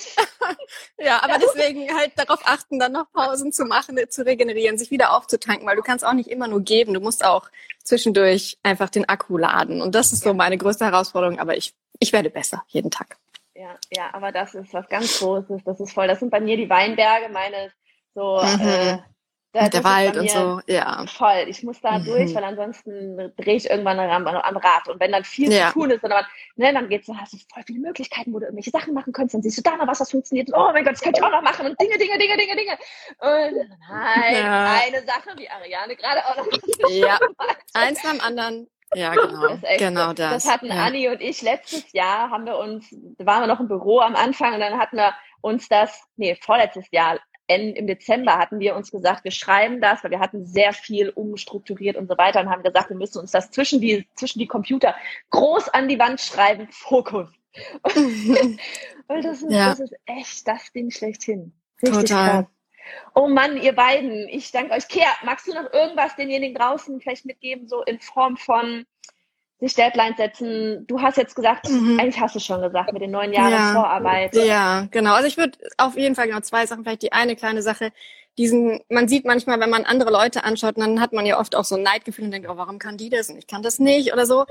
[1.05, 5.15] ja, aber deswegen halt darauf achten, dann noch Pausen zu machen, zu regenerieren, sich wieder
[5.15, 7.49] aufzutanken, weil du kannst auch nicht immer nur geben, du musst auch
[7.83, 9.81] zwischendurch einfach den Akku laden.
[9.81, 13.17] Und das ist so meine größte Herausforderung, aber ich, ich werde besser jeden Tag.
[13.55, 16.07] Ja, ja, aber das ist was ganz Großes, das ist voll.
[16.07, 17.71] Das sind bei mir die Weinberge, meine
[18.13, 18.67] so mhm.
[18.67, 18.97] äh,
[19.55, 21.05] da, der Wald und so, ja.
[21.07, 21.45] Voll.
[21.47, 22.05] Ich muss da mhm.
[22.05, 24.89] durch, weil ansonsten drehe ich irgendwann am, am Rad.
[24.89, 25.67] Und wenn dann viel ja.
[25.67, 26.25] zu tun ist, dann,
[26.57, 29.33] ne, dann geht's, hast du voll viele Möglichkeiten, wo du irgendwelche Sachen machen kannst.
[29.33, 30.49] Dann siehst du da noch was, das funktioniert.
[30.53, 31.67] oh mein Gott, das könnte ich auch noch machen.
[31.67, 32.77] Und Dinge, Dinge, Dinge, Dinge, Dinge.
[33.19, 34.81] Und nein, ja.
[34.85, 36.45] eine Sache, wie Ariane gerade auch noch.
[36.89, 37.17] Ja,
[37.73, 38.67] eins nach dem anderen.
[38.93, 39.47] Ja, genau.
[39.47, 40.43] Das genau das.
[40.43, 40.85] Das hatten ja.
[40.85, 42.87] Anni und ich letztes Jahr, haben wir uns,
[43.17, 46.35] da waren wir noch im Büro am Anfang und dann hatten wir uns das, nee,
[46.41, 50.73] vorletztes Jahr im Dezember hatten wir uns gesagt, wir schreiben das, weil wir hatten sehr
[50.73, 54.39] viel umstrukturiert und so weiter und haben gesagt, wir müssen uns das zwischen die, zwischen
[54.39, 54.95] die Computer
[55.29, 57.29] groß an die Wand schreiben, Fokus.
[59.07, 59.69] weil das ist, ja.
[59.69, 61.53] das ist echt das Ding schlechthin.
[61.81, 62.43] Richtig Total.
[62.43, 62.45] Krass.
[63.13, 64.87] Oh Mann, ihr beiden, ich danke euch.
[64.87, 68.85] Kea, magst du noch irgendwas denjenigen draußen vielleicht mitgeben, so in Form von
[69.59, 70.85] sich Deadlines setzen.
[70.87, 71.99] Du hast jetzt gesagt, mhm.
[71.99, 73.73] eigentlich hast du schon gesagt, mit den neun Jahren ja.
[73.73, 74.35] Vorarbeit.
[74.35, 75.13] Ja, genau.
[75.13, 77.91] Also ich würde auf jeden Fall genau zwei Sachen, vielleicht die eine kleine Sache,
[78.37, 81.63] diesen, man sieht manchmal, wenn man andere Leute anschaut, dann hat man ja oft auch
[81.63, 84.11] so ein Neidgefühl und denkt, oh, warum kann die das und ich kann das nicht
[84.11, 84.45] oder so.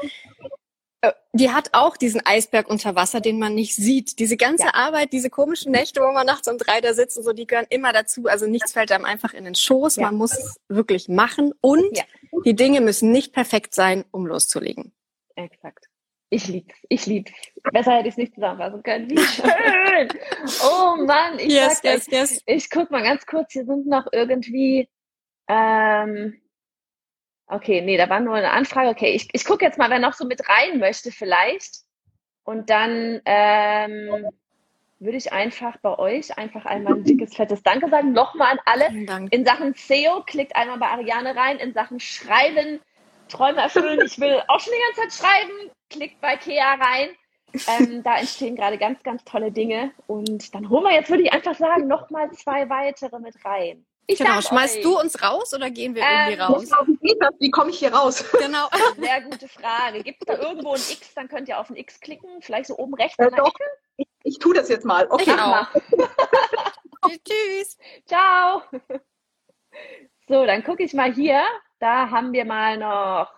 [1.35, 4.21] Die hat auch diesen Eisberg unter Wasser, den man nicht sieht.
[4.21, 4.75] Diese ganze ja.
[4.75, 7.67] Arbeit, diese komischen Nächte, wo man nachts um drei da sitzt und so, die gehören
[7.71, 8.27] immer dazu.
[8.27, 9.97] Also nichts fällt einem einfach in den Schoß.
[9.97, 10.05] Ja.
[10.05, 12.05] Man muss es wirklich machen und ja.
[12.45, 14.93] die Dinge müssen nicht perfekt sein, um loszulegen.
[15.35, 15.87] Exakt.
[16.31, 16.75] Ich lieb's.
[16.89, 17.33] Ich lieb's.
[17.73, 19.11] Besser hätte ich es nicht zusammenfassen können.
[19.11, 20.09] Wie schön.
[20.65, 22.43] oh Mann, ich yes, sag yes, yes.
[22.47, 24.89] ich guck mal ganz kurz, hier sind noch irgendwie
[25.49, 26.41] ähm,
[27.47, 28.89] Okay, nee, da war nur eine Anfrage.
[28.89, 31.83] Okay, ich, ich gucke jetzt mal, wer noch so mit rein möchte vielleicht.
[32.45, 34.27] Und dann ähm,
[34.99, 38.13] würde ich einfach bei euch einfach einmal ein dickes, fettes Danke sagen.
[38.13, 38.87] Nochmal an alle.
[39.31, 41.59] In Sachen SEO, klickt einmal bei Ariane rein.
[41.59, 42.81] In Sachen Schreiben,
[43.29, 44.01] Träume erfüllen.
[44.05, 45.71] Ich will auch schon die ganze Zeit schreiben.
[45.91, 47.11] Klickt bei Kea rein.
[47.69, 49.93] Ähm, da entstehen gerade ganz, ganz tolle Dinge.
[50.07, 53.85] Und dann holen wir jetzt, würde ich einfach sagen, nochmal zwei weitere mit rein.
[54.07, 54.83] Ich genau, schmeißt euch.
[54.83, 56.71] du uns raus oder gehen wir ähm, irgendwie raus?
[57.39, 58.25] Wie komme ich hier raus?
[58.39, 58.69] Genau.
[58.99, 60.03] Sehr gute Frage.
[60.03, 62.77] Gibt es da irgendwo ein X, dann könnt ihr auf ein X klicken, vielleicht so
[62.77, 63.45] oben rechts äh, Ecke?
[63.97, 65.07] Ich, ich tue das jetzt mal.
[65.09, 65.31] Okay.
[65.31, 65.63] Genau.
[67.25, 67.79] Tschüss.
[68.07, 68.63] Ciao.
[70.27, 71.43] So, dann gucke ich mal hier.
[71.81, 73.31] Da haben wir mal noch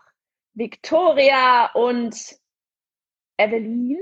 [0.54, 2.14] Victoria und
[3.38, 3.98] Evelyn.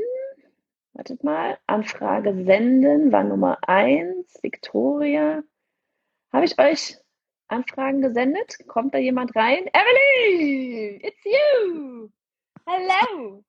[0.92, 1.56] Wartet mal.
[1.66, 4.38] Anfrage senden war Nummer eins.
[4.42, 5.42] Victoria.
[6.34, 6.96] Habe ich euch
[7.46, 8.56] Anfragen gesendet?
[8.66, 9.66] Kommt da jemand rein?
[9.72, 12.10] Emily, it's you.
[12.66, 13.44] Hello.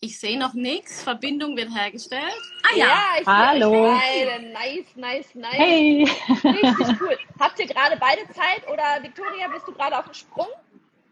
[0.00, 1.04] Ich sehe noch nichts.
[1.04, 2.34] Verbindung wird hergestellt.
[2.64, 2.86] Ah ja.
[2.86, 3.92] ja ich Hallo.
[3.92, 5.52] Nice, nice, nice.
[5.52, 6.10] Hey.
[6.28, 7.16] Richtig cool.
[7.38, 10.48] Habt ihr gerade beide Zeit oder Victoria, bist du gerade auf dem Sprung?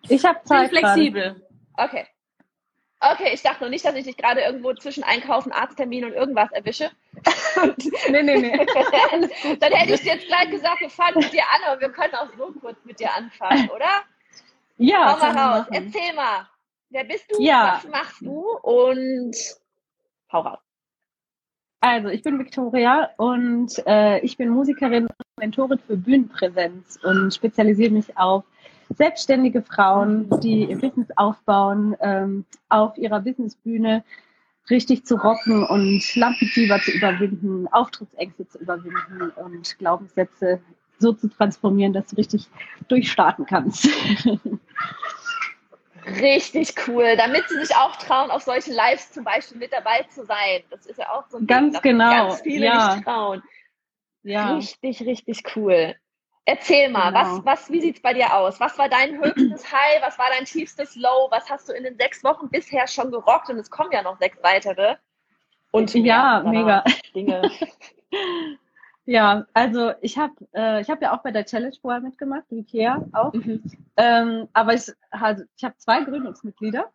[0.09, 0.71] Ich habe Zeit.
[0.71, 1.41] Bin flexibel.
[1.77, 1.89] Gerade.
[1.89, 2.07] Okay.
[2.99, 6.51] Okay, ich dachte noch nicht, dass ich dich gerade irgendwo zwischen Einkaufen, Arzttermin und irgendwas
[6.51, 6.91] erwische.
[8.11, 8.67] nee, nee, nee.
[9.61, 12.29] Dann hätte ich jetzt gleich gesagt, wir fangen mit dir an, aber wir können auch
[12.37, 14.03] so kurz mit dir anfangen, oder?
[14.77, 15.13] Ja.
[15.13, 15.67] Hau mal raus.
[15.71, 16.49] Erzähl mal.
[16.91, 17.43] Wer bist du?
[17.43, 17.81] Ja.
[17.83, 18.59] Was machst du?
[18.63, 19.37] Und
[20.33, 20.59] hau raus.
[21.81, 27.91] Also, ich bin Victoria und äh, ich bin Musikerin und Mentorin für Bühnenpräsenz und spezialisiere
[27.91, 28.45] mich auf
[28.97, 34.05] selbstständige Frauen, die ihr Business aufbauen, ähm, auf ihrer Businessbühne
[34.71, 40.61] richtig zu rocken und Lampenfieber zu überwinden, Auftrittsängste zu überwinden und Glaubenssätze
[40.99, 42.49] so zu transformieren, dass du richtig
[42.89, 43.89] durchstarten kannst.
[46.07, 50.27] Richtig cool, damit sie sich auch trauen, auf solchen Lives zum Beispiel mit dabei zu
[50.27, 50.63] sein.
[50.69, 52.29] Das ist ja auch so ein ganz Ding, genau.
[52.29, 52.95] ganz viele ja.
[52.95, 53.43] nicht trauen.
[54.23, 54.57] Ja.
[54.57, 55.95] Richtig, richtig cool.
[56.47, 57.21] Erzähl mal, genau.
[57.21, 58.61] was, was, wie sieht's bei dir aus?
[58.61, 60.03] Was war dein höchstes High?
[60.03, 61.29] Was war dein tiefstes Low?
[61.31, 63.49] Was hast du in den sechs Wochen bisher schon gerockt?
[63.49, 64.97] Und es kommen ja noch sechs weitere.
[65.71, 66.85] Und ja, mega.
[67.15, 67.51] Dinge.
[69.07, 72.59] ja, also ich habe äh, ich hab ja auch bei der Challenge vorher mitgemacht, wie
[72.59, 73.33] Ikea auch.
[73.33, 73.63] Mhm.
[73.97, 76.91] Ähm, aber ich, also, ich habe zwei Gründungsmitglieder.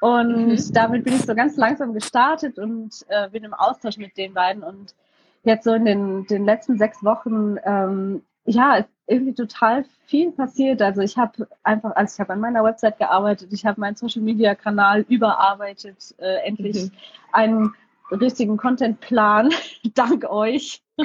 [0.00, 0.72] Und mhm.
[0.72, 4.62] damit bin ich so ganz langsam gestartet und äh, bin im Austausch mit den beiden.
[4.62, 4.94] Und
[5.42, 8.22] jetzt so in den, den letzten sechs Wochen ähm,
[8.54, 10.82] ja, ist irgendwie total viel passiert.
[10.82, 14.22] Also ich habe einfach, also ich habe an meiner Website gearbeitet, ich habe meinen Social
[14.22, 16.90] Media Kanal überarbeitet, äh, endlich mhm.
[17.32, 17.74] einen
[18.10, 19.52] richtigen Contentplan,
[19.94, 20.82] dank euch.
[20.96, 21.04] da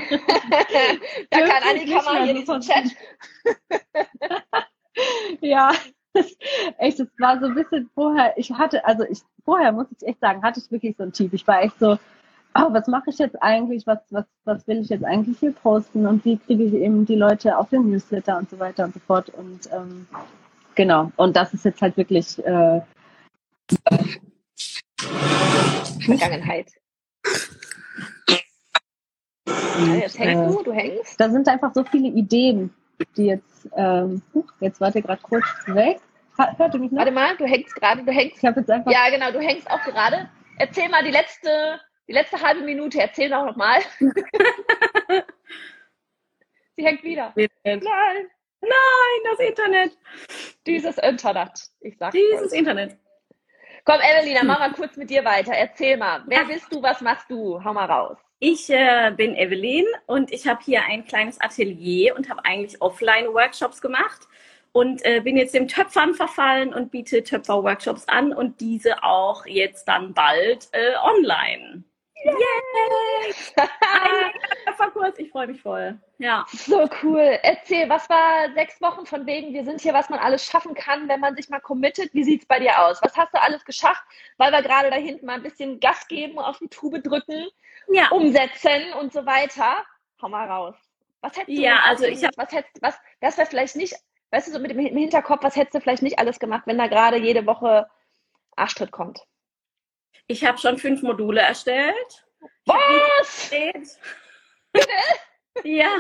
[1.40, 2.86] kann Annika mal hier diesen Chat.
[5.42, 5.72] ja,
[6.78, 10.20] echt, es war so ein bisschen vorher, ich hatte, also ich, vorher muss ich echt
[10.20, 11.32] sagen, hatte ich wirklich so ein Tief.
[11.34, 11.98] Ich war echt so,
[12.56, 16.08] oh, was mache ich jetzt eigentlich, was, was, was will ich jetzt eigentlich hier posten
[16.08, 19.00] und wie kriege ich eben die Leute auf den Newsletter und so weiter und so
[19.00, 19.30] fort.
[19.30, 20.08] Und ähm,
[20.74, 22.82] genau, und das ist jetzt halt wirklich äh,
[26.00, 26.72] Vergangenheit.
[29.78, 31.20] Ja, jetzt hängst äh, du, du hängst.
[31.20, 32.74] Da sind einfach so viele Ideen,
[33.18, 34.22] die jetzt, ähm,
[34.62, 36.00] jetzt warte gerade kurz weg.
[36.38, 37.00] Hört ihr mich noch?
[37.00, 38.38] Warte mal, du hängst gerade, du hängst.
[38.38, 38.92] Ich habe jetzt einfach.
[38.92, 40.30] Ja, genau, du hängst auch gerade.
[40.58, 41.50] Erzähl mal die letzte
[42.08, 43.82] die letzte halbe Minute, erzähl doch noch mal.
[46.78, 47.34] Sie hängt wieder.
[47.36, 47.82] Nein,
[48.62, 49.98] nein, das Internet.
[50.66, 51.52] Dieses Internet.
[51.82, 52.60] Ich sag Dieses euch.
[52.60, 52.98] Internet.
[53.86, 55.54] Komm, Evelina, mach mal kurz mit dir weiter.
[55.54, 56.24] Erzähl mal.
[56.26, 56.82] Wer bist du?
[56.82, 57.64] Was machst du?
[57.64, 58.18] Hau mal raus.
[58.40, 63.82] Ich äh, bin Evelyn und ich habe hier ein kleines Atelier und habe eigentlich Offline-Workshops
[63.82, 64.28] gemacht
[64.74, 69.86] und äh, bin jetzt dem Töpfern verfallen und biete Töpfer-Workshops an und diese auch jetzt
[69.86, 71.86] dann bald äh, online.
[72.26, 73.34] Yay!
[73.56, 74.32] Ein
[74.66, 76.00] Töpferkurs, ich freue mich voll.
[76.18, 76.46] Ja.
[76.52, 77.40] So cool.
[77.44, 81.08] Erzähl, was war sechs Wochen von wegen, wir sind hier, was man alles schaffen kann,
[81.08, 82.14] wenn man sich mal committet?
[82.14, 83.02] Wie sieht es bei dir aus?
[83.04, 84.04] Was hast du alles geschafft?
[84.38, 87.48] Weil wir gerade da hinten mal ein bisschen Gas geben, auf die Tube drücken,
[87.90, 88.10] ja.
[88.10, 89.86] umsetzen und so weiter.
[90.22, 90.76] Hau mal raus.
[91.22, 93.96] Was hättest du Ja, also ich habe was hättest was das wäre vielleicht nicht,
[94.32, 96.88] weißt du, so mit dem Hinterkopf, was hättest du vielleicht nicht alles gemacht, wenn da
[96.88, 97.88] gerade jede Woche
[98.56, 99.26] Arschtritt kommt?
[100.28, 102.26] Ich habe schon fünf Module erstellt.
[102.66, 103.52] Was?
[105.64, 105.98] ja.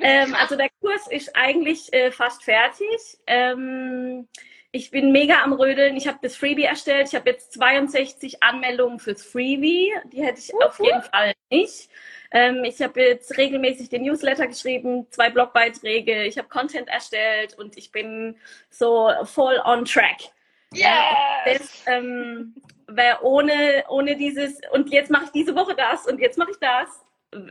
[0.00, 3.18] Ähm, also der Kurs ist eigentlich äh, fast fertig.
[3.26, 4.28] Ähm,
[4.72, 5.96] ich bin mega am Rödeln.
[5.96, 7.08] Ich habe das Freebie erstellt.
[7.08, 9.92] Ich habe jetzt 62 Anmeldungen fürs Freebie.
[10.12, 11.90] Die hätte ich uh, auf jeden Fall nicht.
[12.30, 16.22] Ähm, ich habe jetzt regelmäßig den Newsletter geschrieben, zwei Blogbeiträge.
[16.22, 18.36] Ich habe Content erstellt und ich bin
[18.68, 20.18] so voll on track.
[20.72, 20.86] Yes!
[21.44, 22.54] Das, ähm,
[22.90, 26.58] weil ohne, ohne dieses, und jetzt mache ich diese Woche das und jetzt mache ich
[26.58, 27.04] das,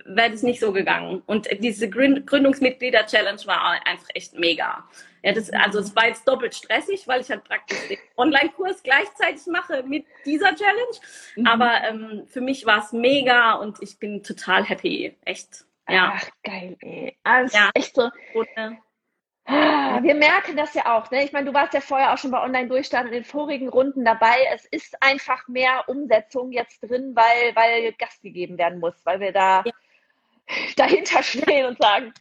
[0.06, 1.22] wäre das nicht so gegangen.
[1.26, 4.84] Und diese Gründungsmitglieder-Challenge war einfach echt mega.
[5.24, 9.46] Ja, das, also es war jetzt doppelt stressig, weil ich halt praktisch den Online-Kurs gleichzeitig
[9.48, 10.98] mache mit dieser Challenge.
[11.36, 11.48] Mhm.
[11.48, 15.16] Aber ähm, für mich war es mega und ich bin total happy.
[15.26, 15.66] Echt.
[15.90, 16.14] Ja.
[16.16, 17.18] Ach, geil, ey.
[17.24, 17.70] Also ja.
[17.74, 18.10] echt so.
[18.34, 18.80] Ohne,
[19.50, 21.10] wir merken das ja auch.
[21.12, 21.24] Ne?
[21.24, 24.38] Ich meine, du warst ja vorher auch schon bei Online-Durchstand in den vorigen Runden dabei.
[24.54, 29.32] Es ist einfach mehr Umsetzung jetzt drin, weil, weil Gas gegeben werden muss, weil wir
[29.32, 29.72] da ja.
[30.76, 32.14] dahinter stehen und sagen,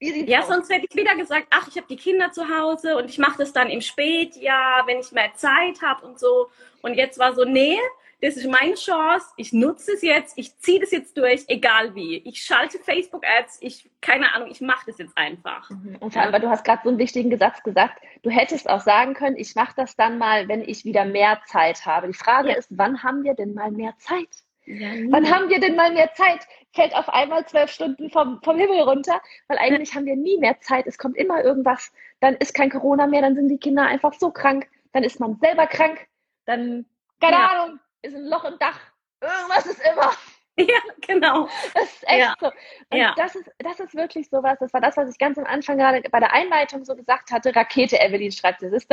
[0.00, 0.48] ja, aus?
[0.48, 3.38] sonst hätte ich wieder gesagt, ach, ich habe die Kinder zu Hause und ich mache
[3.38, 6.48] das dann im Spätjahr, wenn ich mehr Zeit habe und so.
[6.82, 7.78] Und jetzt war so, nee,
[8.24, 12.16] das ist meine Chance, ich nutze es jetzt, ich ziehe das jetzt durch, egal wie.
[12.24, 15.68] Ich schalte Facebook-Ads, ich, keine Ahnung, ich mache das jetzt einfach.
[15.68, 15.96] Mhm.
[16.00, 18.80] Und vor allem, weil du hast gerade so einen wichtigen Satz gesagt, du hättest auch
[18.80, 22.06] sagen können, ich mache das dann mal, wenn ich wieder mehr Zeit habe.
[22.06, 22.56] Die Frage ja.
[22.56, 24.28] ist, wann haben wir denn mal mehr Zeit?
[24.64, 26.48] Ja, Wann haben wir denn mal mehr Zeit?
[26.72, 29.96] Fällt auf einmal zwölf Stunden vom, vom Himmel runter, weil eigentlich ja.
[29.96, 30.86] haben wir nie mehr Zeit.
[30.86, 31.92] Es kommt immer irgendwas.
[32.20, 34.66] Dann ist kein Corona mehr, dann sind die Kinder einfach so krank.
[34.94, 36.06] Dann ist man selber krank.
[36.46, 36.86] Dann,
[37.20, 37.50] keine.
[37.50, 38.78] Ahnung, ist ein Loch im Dach.
[39.20, 40.12] Irgendwas ist immer.
[40.56, 41.48] Ja, genau.
[41.74, 42.34] Das ist echt ja.
[42.38, 42.46] so.
[42.46, 43.12] Und ja.
[43.16, 44.56] das, ist, das ist wirklich sowas.
[44.60, 47.56] Das war das, was ich ganz am Anfang gerade bei der Einleitung so gesagt hatte.
[47.56, 48.62] Rakete, Evelyn schreibt.
[48.62, 48.88] Das ist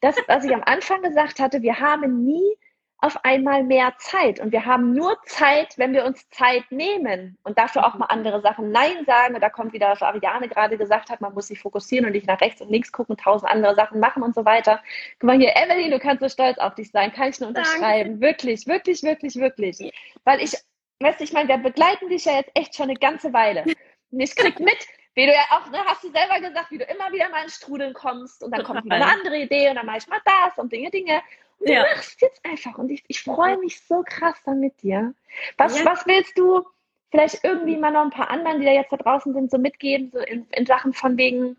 [0.00, 1.60] das, was ich am Anfang gesagt hatte.
[1.60, 2.56] Wir haben nie
[3.04, 4.40] auf einmal mehr Zeit.
[4.40, 8.40] Und wir haben nur Zeit, wenn wir uns Zeit nehmen und dafür auch mal andere
[8.40, 9.34] Sachen Nein sagen.
[9.34, 12.26] Und da kommt wieder, was Ariane gerade gesagt hat, man muss sich fokussieren und nicht
[12.26, 14.82] nach rechts und links gucken, tausend andere Sachen machen und so weiter.
[15.20, 18.12] Guck mal hier, Evelyn, du kannst so stolz auf dich sein, kann ich nur unterschreiben.
[18.12, 18.26] Danke.
[18.26, 19.92] Wirklich, wirklich, wirklich, wirklich.
[20.24, 20.54] Weil ich,
[21.00, 23.64] weißt du, ich meine, wir begleiten dich ja jetzt echt schon eine ganze Weile.
[24.10, 24.78] Und ich krieg mit,
[25.14, 27.50] wie du ja auch, ne, hast du selber gesagt, wie du immer wieder mal in
[27.50, 28.76] Strudeln kommst und dann Total.
[28.76, 31.22] kommt wieder eine andere Idee und dann mache ich mal das und Dinge, Dinge.
[31.64, 31.84] Ja.
[31.88, 35.14] du machst jetzt einfach und ich, ich freue mich so krass dann mit dir.
[35.56, 35.84] Was, ja.
[35.84, 36.62] was willst du
[37.10, 40.10] vielleicht irgendwie mal noch ein paar anderen, die da jetzt da draußen sind, so mitgeben,
[40.12, 41.56] so in, in Sachen von wegen,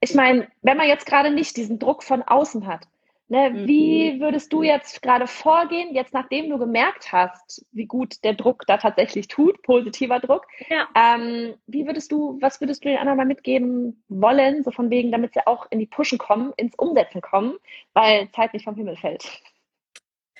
[0.00, 2.88] ich meine, wenn man jetzt gerade nicht diesen Druck von außen hat,
[3.28, 3.66] Ne, mhm.
[3.66, 8.64] Wie würdest du jetzt gerade vorgehen, jetzt nachdem du gemerkt hast, wie gut der Druck
[8.68, 10.46] da tatsächlich tut, positiver Druck?
[10.68, 10.86] Ja.
[10.94, 15.10] Ähm, wie würdest du, was würdest du den anderen mal mitgeben wollen, so von wegen,
[15.10, 17.56] damit sie auch in die Pushen kommen, ins Umsetzen kommen,
[17.94, 19.42] weil Zeit nicht vom Himmel fällt?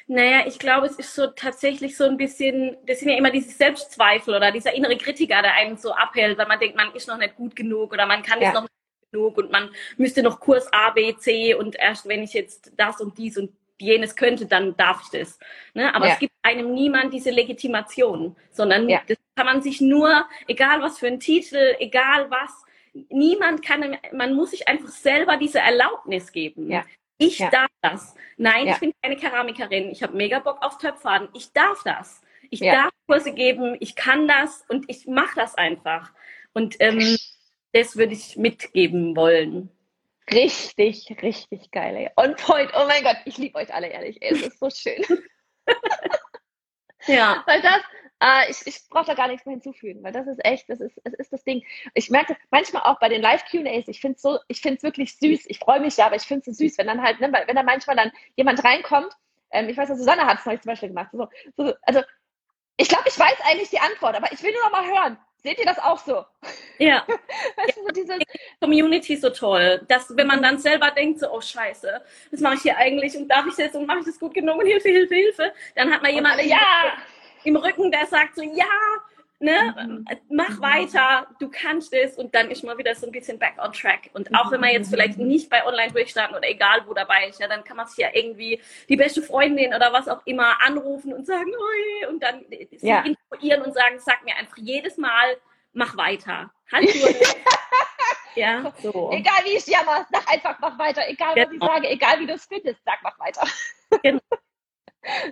[0.06, 3.50] Naja, ich glaube, es ist so tatsächlich so ein bisschen, das sind ja immer diese
[3.50, 7.18] Selbstzweifel oder dieser innere Kritiker, der einen so abhält, weil man denkt, man ist noch
[7.18, 8.70] nicht gut genug oder man kann es noch nicht
[9.16, 13.00] genug und man müsste noch Kurs A, B, C und erst wenn ich jetzt das
[13.00, 15.38] und dies und jenes könnte, dann darf ich das.
[15.74, 15.94] Ne?
[15.94, 16.14] Aber ja.
[16.14, 19.02] es gibt einem niemand diese Legitimation, sondern ja.
[19.06, 22.64] das kann man sich nur, egal was für ein Titel, egal was,
[23.10, 26.70] niemand kann, man muss sich einfach selber diese Erlaubnis geben.
[26.70, 26.84] Ja.
[27.18, 28.14] Ich darf das.
[28.36, 29.90] Nein, ich bin keine Keramikerin.
[29.90, 31.28] Ich habe mega Bock auf Töpfern.
[31.34, 32.20] Ich darf das.
[32.50, 33.76] Ich darf Kurse geben.
[33.80, 36.12] Ich kann das und ich mache das einfach.
[36.52, 37.16] Und ähm,
[37.76, 39.70] das würde ich mitgeben wollen.
[40.32, 42.10] Richtig, richtig geil, ey.
[42.16, 42.72] On point.
[42.74, 44.20] Oh mein Gott, ich liebe euch alle, ehrlich.
[44.22, 45.04] Ey, es ist so schön.
[47.06, 47.42] ja.
[47.46, 47.82] Weil das,
[48.20, 50.98] äh, ich, ich brauche da gar nichts mehr hinzufügen, weil das ist echt, das ist,
[51.04, 51.64] es ist das Ding.
[51.92, 55.18] Ich merke manchmal auch bei den Live-QAs, ich finde es so, ich finde es wirklich
[55.18, 55.44] süß.
[55.46, 57.56] Ich freue mich ja, aber ich finde es so süß, wenn dann halt, ne, wenn
[57.56, 59.12] da manchmal dann jemand reinkommt,
[59.50, 61.10] ähm, ich weiß, Susanne hat es neulich zum Beispiel gemacht.
[61.12, 62.02] So, so, also,
[62.78, 65.18] ich glaube, ich weiß eigentlich die Antwort, aber ich will nur noch mal hören.
[65.46, 66.24] Seht ihr das auch so?
[66.78, 67.06] Ja.
[67.56, 68.18] weißt du, diese
[68.60, 72.62] Community so toll, dass wenn man dann selber denkt, so, oh Scheiße, was mache ich
[72.62, 75.14] hier eigentlich und darf ich das und mache ich das gut genug und Hilfe, Hilfe,
[75.14, 76.58] Hilfe, dann hat man jemanden ja.
[77.44, 78.64] im Rücken, der sagt so, ja,
[79.38, 80.06] ne, mhm.
[80.30, 80.62] mach mhm.
[80.62, 84.10] weiter, du kannst es und dann ist man wieder so ein bisschen back on track.
[84.14, 85.28] Und auch wenn man jetzt vielleicht mhm.
[85.28, 88.08] nicht bei Online durchstarten oder egal wo dabei ist, ja, dann kann man sich ja
[88.12, 92.86] irgendwie die beste Freundin oder was auch immer anrufen und sagen, Oi, und dann sie
[92.86, 93.02] ja.
[93.02, 95.36] instruieren und sagen, sag mir einfach jedes Mal,
[95.72, 96.50] mach weiter.
[96.72, 96.88] Halt
[98.36, 99.10] Ja, so.
[99.12, 101.08] Egal wie ich jammer, sag einfach, mach weiter.
[101.08, 101.66] Egal was genau.
[101.66, 103.46] ich sage, egal wie du es findest, sag, mach weiter.
[104.02, 104.20] Genau.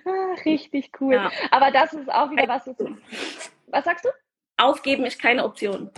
[0.04, 1.14] Ach, richtig cool.
[1.14, 1.30] Ja.
[1.50, 2.68] Aber das ist auch wieder was.
[3.68, 4.08] Was sagst du?
[4.56, 5.90] Aufgeben ist keine Option.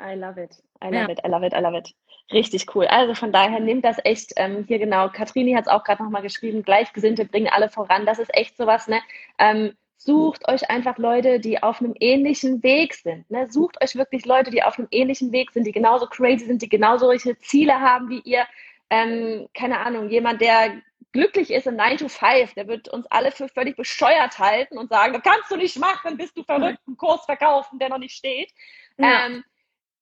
[0.00, 0.62] I love it.
[0.82, 1.08] I love ja.
[1.08, 1.20] it.
[1.24, 1.54] I love it.
[1.54, 1.94] I love it.
[2.30, 2.86] Richtig cool.
[2.86, 5.08] Also von daher nimmt das echt ähm, hier genau.
[5.08, 6.62] Katrini hat es auch gerade nochmal geschrieben.
[6.62, 8.06] Gleichgesinnte bringen alle voran.
[8.06, 8.88] Das ist echt sowas.
[8.88, 9.00] Ne?
[9.38, 13.30] Ähm, sucht euch einfach Leute, die auf einem ähnlichen Weg sind.
[13.30, 13.50] Ne?
[13.50, 16.68] Sucht euch wirklich Leute, die auf einem ähnlichen Weg sind, die genauso crazy sind, die
[16.68, 18.44] genauso solche Ziele haben wie ihr.
[18.90, 20.82] Ähm, keine Ahnung, jemand, der
[21.12, 24.88] glücklich ist in 9 to 5, der wird uns alle für völlig bescheuert halten und
[24.88, 28.16] sagen, das kannst du nicht machen, bist du verrückt, einen Kurs verkaufen, der noch nicht
[28.16, 28.50] steht.
[28.98, 29.26] Ja.
[29.26, 29.44] Ähm,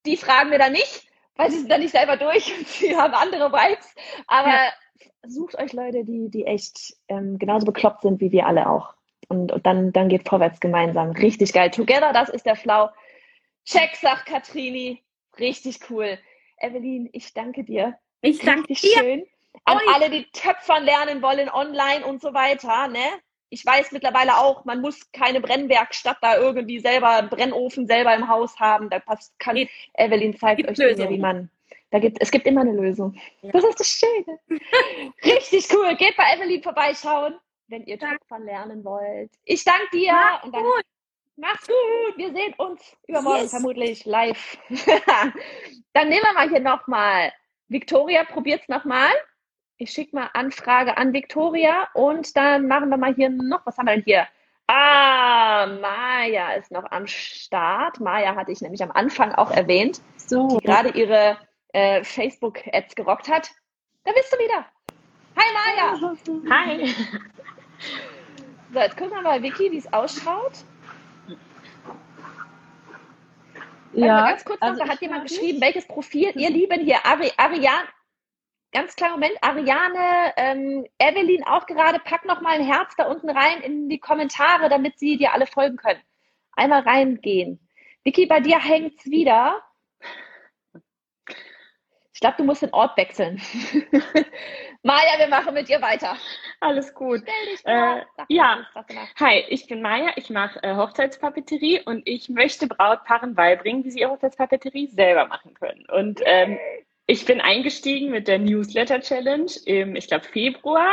[0.06, 3.14] die fragen wir dann nicht, weil sie sind dann nicht selber durch und sie haben
[3.14, 3.94] andere Vibes.
[4.26, 4.72] Aber ja.
[5.26, 8.94] sucht euch Leute, die, die echt ähm, genauso bekloppt sind wie wir alle auch.
[9.28, 11.10] Und, und dann, dann geht vorwärts gemeinsam.
[11.10, 11.70] Richtig geil.
[11.70, 12.90] Together, das ist der Flau.
[13.64, 15.04] Check, sagt Katrini.
[15.38, 16.18] Richtig cool.
[16.58, 17.96] Evelyn, ich danke dir.
[18.22, 18.76] Ich danke dir.
[18.76, 19.26] schön.
[19.64, 19.82] An Oi.
[19.94, 23.04] alle, die Töpfern lernen wollen, online und so weiter, ne?
[23.52, 28.58] Ich weiß mittlerweile auch, man muss keine Brennwerkstatt da irgendwie selber, Brennofen selber im Haus
[28.60, 28.90] haben.
[28.90, 29.56] Da passt, kann,
[29.94, 31.50] Evelyn zeigt euch Dinge, wie man,
[31.90, 33.18] da gibt, es gibt immer eine Lösung.
[33.42, 33.50] Ja.
[33.50, 34.38] Das ist das Schöne.
[35.24, 35.96] Richtig cool.
[35.96, 37.34] Geht bei Evelyn vorbeischauen,
[37.66, 39.32] wenn ihr Töpfern lernen wollt.
[39.44, 40.12] Ich danke dir.
[40.12, 40.84] Mach und dann, gut.
[41.36, 42.18] Mach's gut.
[42.18, 43.50] Wir sehen uns übermorgen yes.
[43.50, 44.58] vermutlich live.
[45.92, 47.32] dann nehmen wir mal hier nochmal.
[47.66, 49.10] Victoria, probiert's nochmal.
[49.82, 53.86] Ich schicke mal Anfrage an Victoria und dann machen wir mal hier noch, was haben
[53.86, 54.28] wir denn hier?
[54.66, 57.98] Ah, Maja ist noch am Start.
[57.98, 60.48] Maja hatte ich nämlich am Anfang auch erwähnt, so.
[60.48, 61.38] die gerade ihre
[61.72, 63.50] äh, Facebook-Ads gerockt hat.
[64.04, 64.66] Da bist du wieder.
[65.38, 66.14] Hi Maja.
[66.50, 66.94] Hi.
[68.74, 70.52] So, jetzt gucken wir mal, Vicky, wie es ausschaut.
[73.94, 74.16] Ja.
[74.16, 77.32] Also ganz kurz noch, also da hat jemand geschrieben, welches Profil ihr lieben hier, Ari,
[77.38, 77.88] Ariane,
[78.72, 83.28] Ganz klar Moment, Ariane, ähm, Evelyn auch gerade, pack noch mal ein Herz da unten
[83.28, 86.00] rein in die Kommentare, damit sie dir alle folgen können.
[86.52, 87.58] Einmal reingehen.
[88.04, 89.60] Vicky, bei dir hängt's wieder.
[92.12, 93.40] Ich glaube, du musst den Ort wechseln.
[94.82, 96.16] Maja, wir machen mit dir weiter.
[96.60, 97.22] Alles gut.
[97.64, 98.66] Äh, ja,
[99.18, 104.00] hi, ich bin Maja, ich mache äh, Hochzeitspapeterie und ich möchte Brautpaaren beibringen, wie sie
[104.00, 105.86] ihre Hochzeitspapeterie selber machen können.
[105.90, 106.58] Und ähm,
[107.10, 110.92] ich bin eingestiegen mit der Newsletter Challenge im, ich glaube, Februar.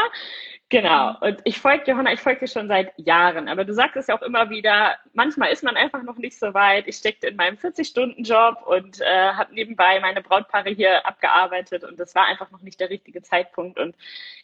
[0.70, 1.12] Genau.
[1.12, 1.16] Mhm.
[1.22, 3.48] Und ich folge Johanna, ich folge dir schon seit Jahren.
[3.48, 6.56] Aber du sagst es ja auch immer wieder, manchmal ist man einfach noch nicht so
[6.56, 6.88] weit.
[6.88, 12.16] Ich steckte in meinem 40-Stunden-Job und äh, habe nebenbei meine Brautpaare hier abgearbeitet und das
[12.16, 13.80] war einfach noch nicht der richtige Zeitpunkt.
[13.80, 13.96] Und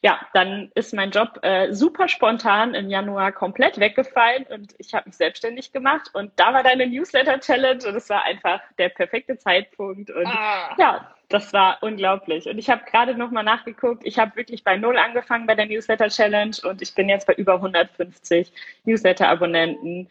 [0.02, 5.10] ja, dann ist mein Job äh, super spontan im Januar komplett weggefallen und ich habe
[5.10, 6.12] mich selbstständig gemacht.
[6.14, 10.12] Und da war deine Newsletter-Challenge und es war einfach der perfekte Zeitpunkt.
[10.12, 10.76] Und ah.
[10.78, 12.48] ja, das war unglaublich.
[12.48, 14.06] Und ich habe gerade nochmal nachgeguckt.
[14.06, 17.34] Ich habe wirklich bei Null angefangen bei der Newsletter Challenge und ich bin jetzt bei
[17.34, 18.52] über 150
[18.86, 20.10] Newsletter-Abonnenten.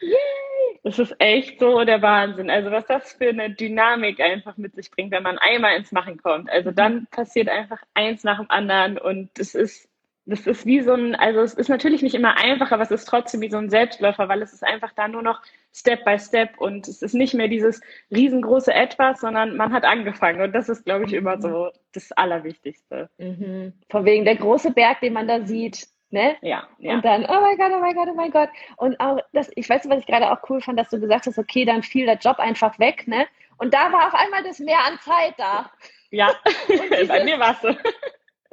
[0.83, 2.51] Das ist echt so der Wahnsinn.
[2.51, 6.21] Also was das für eine Dynamik einfach mit sich bringt, wenn man einmal ins Machen
[6.21, 6.51] kommt.
[6.51, 6.75] Also mhm.
[6.75, 9.89] dann passiert einfach eins nach dem anderen und es ist
[10.25, 13.07] das ist wie so ein, also es ist natürlich nicht immer einfach, aber es ist
[13.07, 15.41] trotzdem wie so ein Selbstläufer, weil es ist einfach da nur noch
[15.75, 17.81] Step by Step und es ist nicht mehr dieses
[18.11, 23.11] riesengroße Etwas, sondern man hat angefangen und das ist, glaube ich, immer so das Allerwichtigste.
[23.19, 23.73] Mhm.
[23.91, 26.37] Von wegen der große Berg, den man da sieht, ne?
[26.41, 26.95] Ja, ja.
[26.95, 28.49] Und dann, oh mein Gott, oh mein Gott, oh mein Gott.
[28.77, 31.39] Und auch das, ich weiß, was ich gerade auch cool fand, dass du gesagt hast,
[31.39, 33.27] okay, dann fiel der Job einfach weg, ne?
[33.59, 35.71] Und da war auf einmal das Mehr an Zeit da.
[36.11, 36.33] Ja,
[37.09, 37.75] bei mir war es so.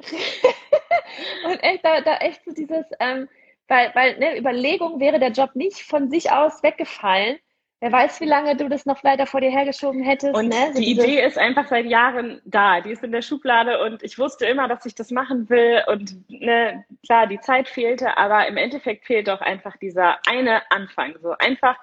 [1.44, 3.28] und echt, da, da echt so dieses, ähm,
[3.68, 7.38] weil, weil ne, Überlegung wäre der Job nicht von sich aus weggefallen.
[7.82, 10.34] Wer weiß, wie lange du das noch weiter vor dir hergeschoben hättest.
[10.34, 10.72] Und ne?
[10.74, 12.82] So die Idee ist einfach seit Jahren da.
[12.82, 15.82] Die ist in der Schublade und ich wusste immer, dass ich das machen will.
[15.86, 21.14] Und ne, klar, die Zeit fehlte, aber im Endeffekt fehlt doch einfach dieser eine Anfang.
[21.22, 21.78] So einfach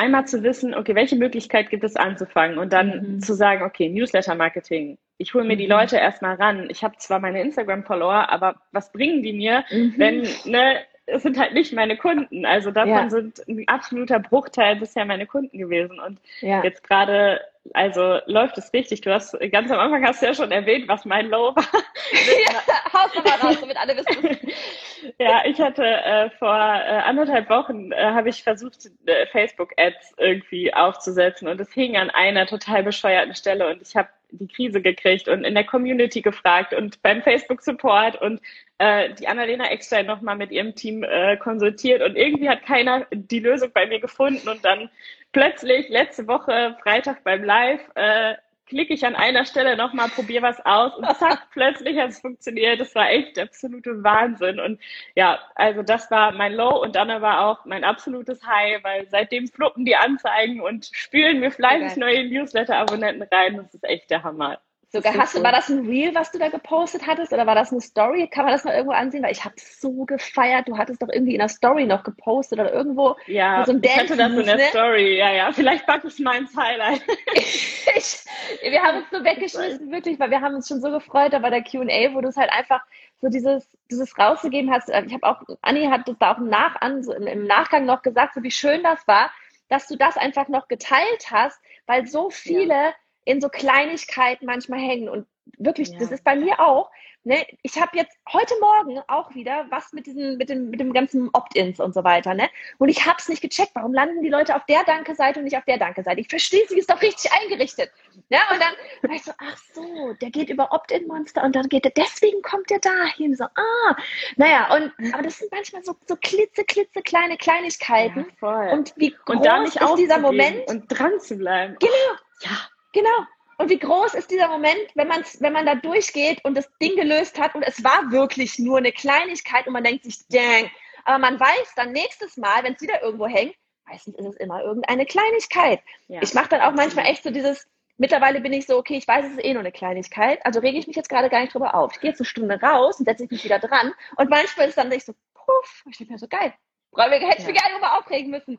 [0.00, 3.20] einmal zu wissen, okay, welche Möglichkeit gibt es anzufangen und dann mhm.
[3.20, 4.96] zu sagen, okay, Newsletter-Marketing.
[5.18, 5.72] Ich hole mir die mhm.
[5.72, 6.68] Leute erstmal ran.
[6.70, 9.94] Ich habe zwar meine Instagram-Follower, aber was bringen die mir, mhm.
[9.98, 12.46] wenn ne, es sind halt nicht meine Kunden.
[12.46, 13.10] Also davon ja.
[13.10, 16.00] sind ein absoluter Bruchteil bisher meine Kunden gewesen.
[16.00, 16.64] Und ja.
[16.64, 17.40] jetzt gerade,
[17.74, 19.02] also läuft es richtig.
[19.02, 21.64] Du hast ganz am Anfang hast du ja schon erwähnt, was mein Low war.
[22.12, 22.60] ja,
[22.92, 24.52] haust du mal raus, damit alle wissen.
[25.18, 30.72] ja, ich hatte äh, vor äh, anderthalb Wochen äh, habe ich versucht, äh, Facebook-Ads irgendwie
[30.72, 35.28] aufzusetzen und es hing an einer total bescheuerten Stelle und ich habe die Krise gekriegt
[35.28, 38.40] und in der Community gefragt und beim Facebook Support und
[38.78, 43.40] äh, die Annalena Eckstein nochmal mit ihrem Team äh, konsultiert und irgendwie hat keiner die
[43.40, 44.88] Lösung bei mir gefunden und dann
[45.32, 48.34] plötzlich letzte Woche Freitag beim live äh,
[48.70, 52.80] klicke ich an einer Stelle nochmal, probiere was aus und zack, plötzlich hat es funktioniert.
[52.80, 54.60] Das war echt absolute Wahnsinn.
[54.60, 54.80] Und
[55.16, 59.48] ja, also das war mein Low und dann aber auch mein absolutes High, weil seitdem
[59.48, 63.56] fluppen die Anzeigen und spülen mir fleißig neue Newsletter-Abonnenten rein.
[63.56, 64.60] Das ist echt der Hammer.
[64.92, 67.70] Sogar hast du, war das ein Reel, was du da gepostet hattest, oder war das
[67.70, 68.26] eine Story?
[68.26, 69.22] Kann man das mal irgendwo ansehen?
[69.22, 70.66] Weil ich habe so gefeiert.
[70.66, 73.14] Du hattest doch irgendwie in der Story noch gepostet oder irgendwo.
[73.26, 74.64] Ja, so ich hatte das in der ne?
[74.70, 75.16] Story.
[75.16, 75.52] Ja, ja.
[75.52, 77.02] Vielleicht packe ich mal ins Highlight.
[77.36, 78.24] ich,
[78.62, 81.62] wir haben uns so weggeschmissen, wirklich, weil wir haben uns schon so gefreut, aber der
[81.62, 82.82] Q&A, wo du es halt einfach
[83.20, 84.88] so dieses, dieses rausgegeben hast.
[84.88, 87.84] Ich habe auch, Anni hat das da auch im, Nach an, so im, im Nachgang
[87.84, 89.30] noch gesagt, so wie schön das war,
[89.68, 92.94] dass du das einfach noch geteilt hast, weil so viele ja
[93.24, 95.08] in so Kleinigkeiten manchmal hängen.
[95.08, 95.26] Und
[95.58, 95.98] wirklich, ja.
[95.98, 96.90] das ist bei mir auch.
[97.22, 97.44] Ne?
[97.62, 101.28] Ich habe jetzt heute Morgen auch wieder was mit diesem, mit dem, mit dem ganzen
[101.34, 102.32] Opt-ins und so weiter.
[102.32, 102.48] Ne?
[102.78, 103.72] Und ich habe es nicht gecheckt.
[103.74, 106.18] Warum landen die Leute auf der Danke-Seite und nicht auf der Danke-Seite?
[106.18, 107.90] Ich verstehe, sie ist doch richtig eingerichtet.
[108.30, 111.84] Ja, und dann war ich so, ach so, der geht über Opt-in-Monster und dann geht
[111.84, 113.36] er, deswegen kommt er dahin.
[113.36, 113.96] So, ah,
[114.36, 118.26] naja, und aber das sind manchmal so, so klitze, klitze kleine Kleinigkeiten.
[118.40, 118.72] Ja.
[118.72, 120.66] Und wie groß und da nicht ist dieser Moment?
[120.68, 121.76] Und dran zu bleiben.
[121.80, 121.92] Genau.
[122.40, 122.70] Ja.
[122.92, 123.26] Genau.
[123.58, 126.96] Und wie groß ist dieser Moment, wenn man, wenn man da durchgeht und das Ding
[126.96, 130.70] gelöst hat und es war wirklich nur eine Kleinigkeit und man denkt sich, dang.
[131.04, 133.54] Aber man weiß dann nächstes Mal, wenn es wieder irgendwo hängt,
[133.86, 135.82] meistens ist es immer irgendeine Kleinigkeit.
[136.08, 136.20] Ja.
[136.22, 137.68] Ich mache dann auch manchmal echt so dieses,
[137.98, 140.78] mittlerweile bin ich so, okay, ich weiß, es ist eh nur eine Kleinigkeit, also rege
[140.78, 141.92] ich mich jetzt gerade gar nicht drüber auf.
[141.92, 144.88] Ich gehe jetzt eine Stunde raus und setze mich wieder dran und manchmal ist dann
[144.88, 146.54] nicht so, puff, ich denke mir so, geil,
[146.96, 147.46] hätte ich ja.
[147.46, 148.58] mich gar nicht drüber aufregen müssen.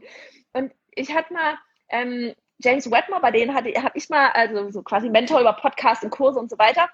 [0.53, 1.57] Und ich hatte mal,
[1.89, 6.03] ähm, James Wedmore, bei denen hatte habe ich mal, also so quasi Mentor über Podcasts
[6.03, 6.89] und Kurse und so weiter.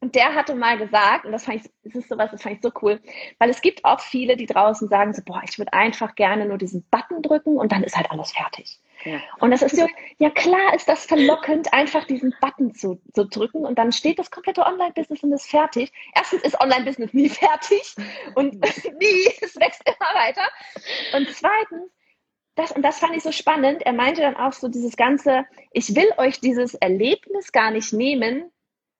[0.00, 2.62] Und der hatte mal gesagt, und das fand ich, das ist sowas, das fand ich
[2.62, 3.00] so cool,
[3.38, 6.56] weil es gibt auch viele, die draußen sagen so, boah, ich würde einfach gerne nur
[6.56, 8.78] diesen Button drücken und dann ist halt alles fertig.
[9.04, 9.20] Ja.
[9.40, 9.86] Und das ist so,
[10.18, 14.30] ja klar ist das verlockend, einfach diesen Button zu, zu drücken und dann steht das
[14.30, 15.92] komplette Online-Business und ist fertig.
[16.14, 17.94] Erstens ist Online-Business nie fertig
[18.36, 18.54] und
[19.00, 20.48] nie, es wächst immer weiter.
[21.16, 21.90] Und zweitens
[22.58, 23.82] das, und das fand ich so spannend.
[23.82, 28.50] Er meinte dann auch so dieses ganze, ich will euch dieses Erlebnis gar nicht nehmen,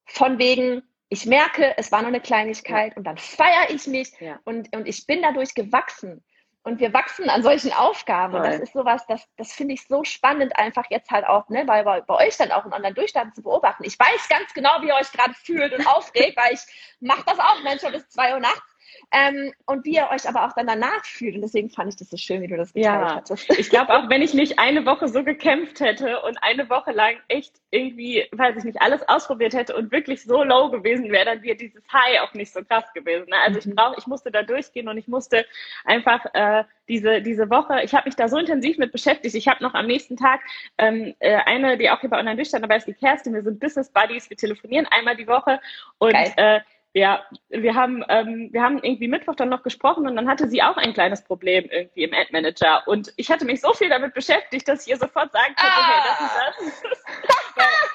[0.07, 2.97] von wegen, ich merke, es war nur eine Kleinigkeit ja.
[2.97, 4.39] und dann feiere ich mich ja.
[4.45, 6.25] und, und ich bin dadurch gewachsen.
[6.65, 8.35] Und wir wachsen an solchen Aufgaben.
[8.35, 11.65] Und das ist sowas, das, das finde ich so spannend, einfach jetzt halt auch, ne,
[11.65, 13.85] bei, bei, bei euch dann auch in Online-Durchstarten zu beobachten.
[13.85, 16.61] Ich weiß ganz genau, wie ihr euch gerade fühlt und aufregt, weil ich
[17.01, 18.78] mache das auch manchmal bis zwei Uhr nachts
[19.13, 21.35] ähm, und wie ihr euch aber auch dann danach fühlt.
[21.35, 23.15] Und deswegen fand ich das so schön, wie du das geteilt ja.
[23.17, 23.49] hattest.
[23.59, 27.17] Ich glaube auch, wenn ich nicht eine Woche so gekämpft hätte und eine Woche lang
[27.29, 31.43] echt irgendwie, weiß ich nicht, alles ausprobiert hätte und wirklich so low gewesen wäre, dann
[31.43, 33.27] wäre dieses High auch nicht so krass gewesen.
[33.29, 33.37] Ne?
[33.45, 33.71] Also mhm.
[33.71, 35.45] ich brauche, ich musste da durchgehen und ich musste
[35.85, 39.35] einfach äh, diese, diese Woche, ich habe mich da so intensiv mit beschäftigt.
[39.35, 40.41] Ich habe noch am nächsten Tag
[40.79, 43.61] ähm, äh, eine, die auch hier bei Online durchstand, dabei ist die Kerstin, wir sind
[43.61, 45.61] Business Buddies, wir telefonieren einmal die Woche
[45.99, 46.61] und äh,
[46.99, 50.63] ja, wir haben, ähm, wir haben irgendwie Mittwoch dann noch gesprochen und dann hatte sie
[50.63, 52.83] auch ein kleines Problem irgendwie im Ad Manager.
[52.87, 55.89] Und ich hatte mich so viel damit beschäftigt, dass ich ihr sofort sagen konnte, ah.
[55.89, 57.07] hey, das ist das.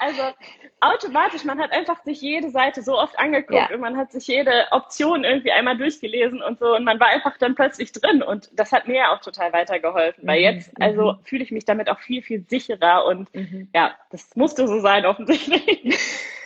[0.00, 0.22] also
[0.80, 3.74] automatisch, man hat einfach sich jede Seite so oft angeguckt ja.
[3.74, 7.38] und man hat sich jede Option irgendwie einmal durchgelesen und so und man war einfach
[7.38, 10.44] dann plötzlich drin und das hat mir ja auch total weitergeholfen, weil mhm.
[10.44, 11.18] jetzt, also mhm.
[11.24, 13.68] fühle ich mich damit auch viel, viel sicherer und mhm.
[13.74, 15.98] ja, das musste so sein offensichtlich.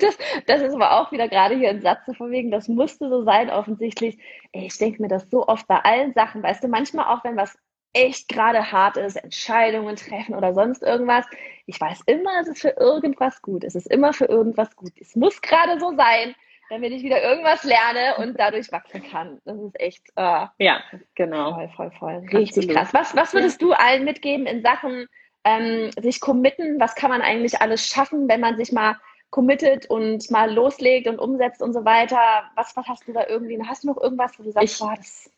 [0.00, 3.24] Das, das ist aber auch wieder gerade hier ein Satz von wegen, das musste so
[3.24, 4.18] sein, offensichtlich.
[4.52, 7.36] Ey, ich denke mir das so oft bei allen Sachen, weißt du, manchmal auch, wenn
[7.36, 7.58] was
[7.92, 11.26] echt gerade hart ist, Entscheidungen treffen oder sonst irgendwas.
[11.66, 13.64] Ich weiß immer, es ist für irgendwas gut.
[13.64, 14.92] Es ist immer für irgendwas gut.
[15.00, 16.34] Es muss gerade so sein,
[16.70, 19.40] damit ich wieder irgendwas lerne und dadurch wachsen kann.
[19.44, 20.82] Das ist echt, äh, ja,
[21.14, 21.54] genau.
[21.54, 22.26] Voll, voll, voll.
[22.32, 22.92] Richtig krass.
[22.92, 25.06] Was, was würdest du allen mitgeben in Sachen
[25.44, 26.78] ähm, sich committen?
[26.78, 28.96] Was kann man eigentlich alles schaffen, wenn man sich mal
[29.30, 32.18] committet und mal loslegt und umsetzt und so weiter.
[32.54, 33.60] Was, was hast du da irgendwie?
[33.66, 35.30] Hast du noch irgendwas, wo du sagst, ich, boah, das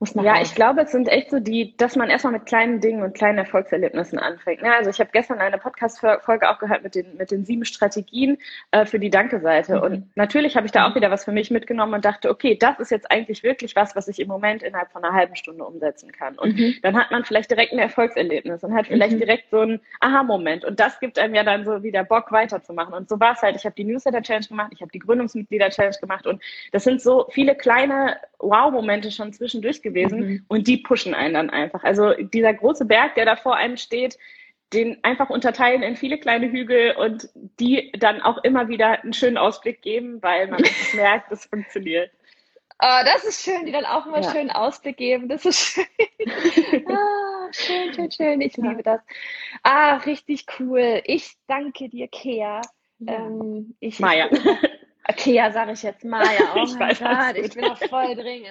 [0.00, 0.42] muss ja, rein.
[0.42, 3.36] ich glaube, es sind echt so die, dass man erstmal mit kleinen Dingen und kleinen
[3.36, 4.62] Erfolgserlebnissen anfängt.
[4.62, 8.38] Ja, also ich habe gestern eine Podcast-Folge auch gehört mit den, mit den sieben Strategien
[8.70, 9.76] äh, für die Danke-Seite.
[9.76, 9.82] Mhm.
[9.82, 12.80] Und natürlich habe ich da auch wieder was für mich mitgenommen und dachte, okay, das
[12.80, 16.12] ist jetzt eigentlich wirklich was, was ich im Moment innerhalb von einer halben Stunde umsetzen
[16.12, 16.38] kann.
[16.38, 16.76] Und mhm.
[16.80, 19.18] dann hat man vielleicht direkt ein Erfolgserlebnis und hat vielleicht mhm.
[19.18, 20.64] direkt so einen Aha-Moment.
[20.64, 22.94] Und das gibt einem ja dann so wieder Bock weiterzumachen.
[22.94, 23.54] Und so war es halt.
[23.54, 26.42] Ich habe die Newsletter-Challenge gemacht, ich habe die Gründungsmitglieder-Challenge gemacht und
[26.72, 30.44] das sind so viele kleine Wow-Momente schon zwischendurch gewesen mhm.
[30.48, 31.84] und die pushen einen dann einfach.
[31.84, 34.18] Also dieser große Berg, der da vor einem steht,
[34.72, 39.36] den einfach unterteilen in viele kleine Hügel und die dann auch immer wieder einen schönen
[39.36, 40.62] Ausblick geben, weil man
[40.94, 42.10] merkt, es funktioniert.
[42.82, 44.30] Oh, das ist schön, die dann auch immer ja.
[44.30, 45.28] schön Ausblick geben.
[45.28, 45.84] Das ist schön.
[46.88, 48.40] ah, schön, schön, schön.
[48.40, 49.00] Ich liebe das.
[49.62, 51.02] Ah, richtig cool.
[51.04, 52.62] Ich danke dir, Kea.
[53.06, 54.30] Ähm, ich, Maja.
[55.16, 56.04] Kea sage ich jetzt.
[56.04, 56.54] Maja.
[56.54, 58.44] Oh ich mein Gott, ich bin noch voll drin.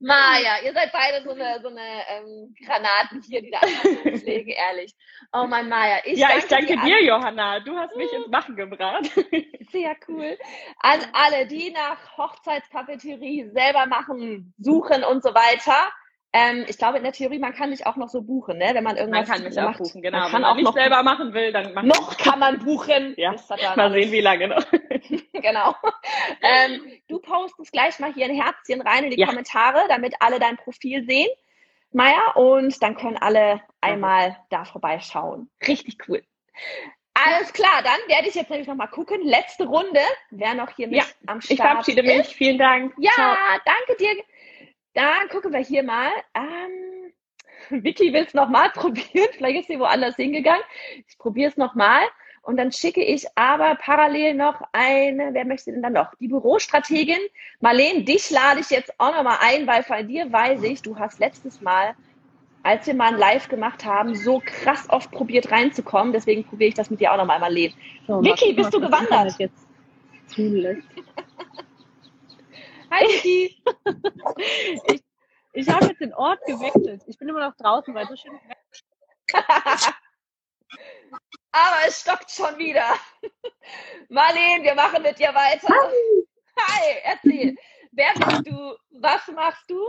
[0.00, 3.60] Maja, ihr seid beide so eine, so eine ähm, Granaten hier, die da
[4.04, 4.94] legen, ehrlich.
[5.32, 5.98] Oh mein Maja.
[6.04, 7.60] Ich ja, danke ich danke dir, Johanna.
[7.60, 9.04] Du hast mich ins Machen gebracht.
[9.72, 10.38] Sehr cool.
[10.80, 15.90] An alle, die nach Hochzeitspapeterie selber machen, suchen und so weiter.
[16.34, 18.70] Ähm, ich glaube in der Theorie, man kann dich auch noch so buchen, ne?
[18.74, 19.76] wenn man irgendwas Man kann mich macht.
[19.76, 20.18] auch buchen, genau.
[20.18, 22.58] Man Wenn kann man auch nicht noch selber machen will, dann macht noch kann man
[22.58, 23.14] buchen.
[23.16, 23.32] Ja.
[23.32, 24.64] Das hat dann Mal sehen, wie lange noch.
[25.32, 25.74] genau.
[26.42, 29.26] Ähm, du postest gleich mal hier ein Herzchen rein in die Ja.
[29.26, 31.28] Kommentare, damit alle dein Profil sehen,
[31.92, 35.48] Maya, und dann können alle einmal da vorbeischauen.
[35.66, 36.22] Richtig cool.
[37.14, 39.22] Alles klar, dann werde ich jetzt nämlich nochmal gucken.
[39.24, 40.00] Letzte Runde.
[40.30, 42.20] Wer noch hier mit Ja, am Start Ich verabschiede mich.
[42.20, 42.32] ist.
[42.34, 42.92] Vielen Dank.
[42.98, 43.34] Ja, Ciao.
[43.64, 44.22] danke dir.
[44.98, 46.10] Dann gucken wir hier mal.
[46.34, 47.12] Ähm,
[47.84, 49.28] Vicky will es nochmal probieren.
[49.36, 50.64] Vielleicht ist sie woanders hingegangen.
[51.06, 52.02] Ich probiere es nochmal.
[52.42, 56.12] Und dann schicke ich aber parallel noch eine, wer möchte denn dann noch?
[56.18, 57.20] Die Bürostrategin.
[57.60, 61.20] Marlene, dich lade ich jetzt auch nochmal ein, weil von dir weiß ich, du hast
[61.20, 61.94] letztes Mal,
[62.64, 66.12] als wir mal ein Live gemacht haben, so krass oft probiert reinzukommen.
[66.12, 67.72] Deswegen probiere ich das mit dir auch nochmal, Marlene.
[68.08, 69.36] So, Vicky, bist du gewandert?
[69.38, 69.68] Jetzt.
[72.90, 73.62] Hi, Vicky.
[74.86, 75.02] Ich,
[75.52, 77.02] ich habe jetzt den Ort gewechselt.
[77.06, 78.38] Ich bin immer noch draußen, weil so schön
[81.52, 82.94] Aber es stockt schon wieder.
[84.08, 85.74] Marlene, wir machen mit dir weiter.
[86.60, 87.56] Hi, erzähl.
[87.92, 88.76] Wer bist du?
[89.00, 89.80] Was machst du?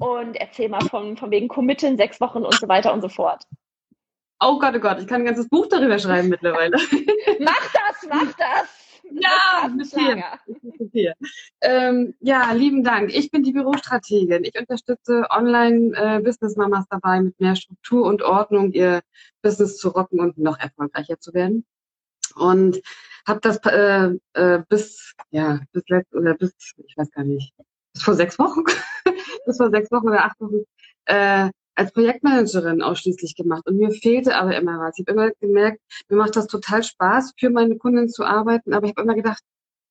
[0.00, 3.44] Und erzähl mal von, von wegen Committen, sechs Wochen und so weiter und so fort.
[4.40, 6.76] Oh Gott, oh Gott, ich kann ein ganzes Buch darüber schreiben mittlerweile.
[7.40, 8.85] Mach das, mach das.
[9.20, 10.38] Ja, mit dir.
[10.46, 11.14] Mit dir.
[11.60, 13.14] Ähm, ja, lieben Dank.
[13.14, 14.44] Ich bin die Bürostrategin.
[14.44, 19.02] Ich unterstütze Online-Business-Mamas dabei, mit mehr Struktur und Ordnung ihr
[19.42, 21.64] Business zu rocken und noch erfolgreicher zu werden.
[22.34, 22.80] Und
[23.26, 26.52] habe das äh, äh, bis, ja, bis letzt, oder bis,
[26.86, 27.52] ich weiß gar nicht,
[27.92, 28.64] bis vor sechs Wochen,
[29.46, 30.64] bis vor sechs Wochen oder acht Wochen,
[31.06, 33.66] äh, als Projektmanagerin ausschließlich gemacht.
[33.66, 34.98] Und mir fehlte aber immer was.
[34.98, 38.86] Ich habe immer gemerkt, mir macht das total Spaß, für meine Kunden zu arbeiten, aber
[38.86, 39.42] ich habe immer gedacht,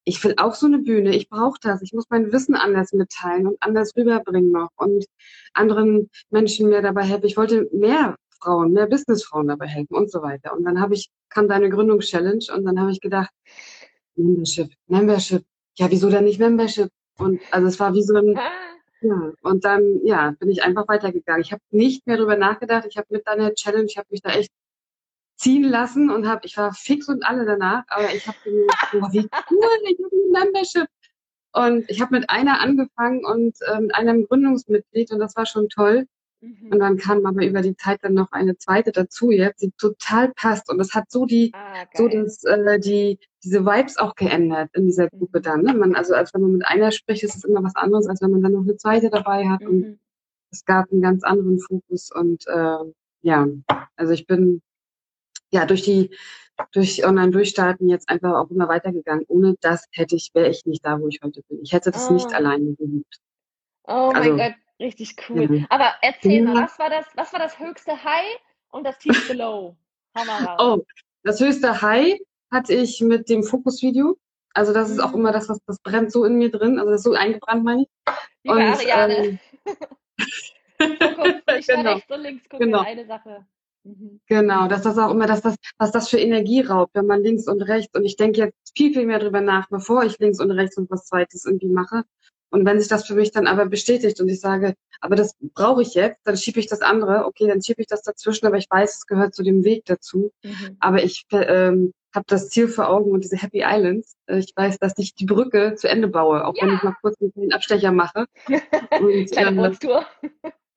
[0.03, 3.47] ich will auch so eine Bühne, ich brauche das, ich muss mein Wissen anders mitteilen
[3.47, 5.05] und anders rüberbringen noch und
[5.53, 7.25] anderen Menschen mehr dabei helfen.
[7.25, 10.53] Ich wollte mehr Frauen, mehr Businessfrauen dabei helfen und so weiter.
[10.53, 13.31] Und dann habe ich, kam deine Gründungschallenge und dann habe ich gedacht,
[14.15, 15.43] Membership, Membership,
[15.77, 16.89] ja, wieso denn nicht Membership?
[17.17, 18.37] Und also es war wie so ein,
[19.41, 21.41] und dann, ja, bin ich einfach weitergegangen.
[21.41, 22.85] Ich habe nicht mehr drüber nachgedacht.
[22.89, 24.51] Ich habe mit deiner Challenge, ich habe mich da echt
[25.37, 29.11] ziehen lassen und habe, ich war fix und alle danach, aber ich habe gedacht, boah,
[29.11, 30.87] wie cool, ich habe ein Membership.
[31.53, 35.69] Und ich habe mit einer angefangen und äh, mit einem Gründungsmitglied und das war schon
[35.69, 36.05] toll.
[36.41, 36.71] Mhm.
[36.71, 40.31] Und dann kam aber über die Zeit dann noch eine zweite dazu jetzt, die total
[40.35, 40.69] passt.
[40.69, 44.85] Und das hat so die, Ah, so das, äh, die, diese Vibes auch geändert in
[44.85, 45.61] dieser Gruppe dann.
[45.63, 45.73] Ne?
[45.73, 48.31] Man, also als wenn man mit einer spricht, ist es immer was anderes, als wenn
[48.31, 49.61] man dann noch eine zweite dabei hat.
[49.63, 49.99] Und Mhm.
[50.51, 52.11] es gab einen ganz anderen Fokus.
[52.13, 52.77] Und äh,
[53.21, 53.47] ja,
[53.95, 54.61] also ich bin
[55.51, 56.09] ja durch die
[56.71, 59.25] durch Online-Durchstarten jetzt einfach auch immer weitergegangen.
[59.27, 61.59] Ohne das hätte ich, wäre ich nicht da, wo ich heute bin.
[61.61, 62.33] Ich hätte das nicht Oh.
[62.33, 63.17] alleine geübt.
[63.83, 65.59] Oh mein Also- Gott, richtig cool.
[65.59, 65.65] Ja.
[65.69, 66.63] Aber erzähl mal, Ja.
[66.63, 68.37] was war das, was war das höchste High
[68.69, 69.75] und das tiefste Low?
[70.17, 70.59] Raus.
[70.59, 70.83] Oh,
[71.23, 72.17] das höchste High
[72.51, 74.17] hatte ich mit dem Fokusvideo.
[74.53, 75.19] Also das ist auch Mhm.
[75.19, 76.79] immer das, was das brennt so in mir drin.
[76.79, 77.87] Also das ist so eingebrannt, meine ich.
[78.43, 79.15] Die Und, Ariane.
[79.17, 79.39] ähm,
[80.27, 80.55] nicht
[81.67, 81.93] Genau.
[81.93, 82.81] rechts und links gucken, Genau.
[82.81, 83.45] eine Sache.
[83.83, 84.19] Mhm.
[84.27, 87.47] Genau, dass das auch immer, dass das, was das für Energie raubt, wenn man links
[87.47, 90.51] und rechts, und ich denke jetzt viel, viel mehr drüber nach, bevor ich links und
[90.51, 92.03] rechts und was Zweites irgendwie mache.
[92.55, 95.81] Und wenn sich das für mich dann aber bestätigt und ich sage, aber das brauche
[95.81, 98.67] ich jetzt, dann schiebe ich das andere, okay, dann schiebe ich das dazwischen, aber ich
[98.69, 100.31] weiß, es gehört zu dem Weg dazu.
[100.41, 100.77] Mhm.
[100.79, 104.15] Aber ich ähm, habe das Ziel vor Augen und diese Happy Islands.
[104.27, 106.75] Äh, Ich weiß, dass ich die Brücke zu Ende baue, auch wenn Ja.
[106.75, 108.25] ich mal kurz einen Abstecher mache.
[109.01, 110.05] Und, Kleine ähm, Bootstour.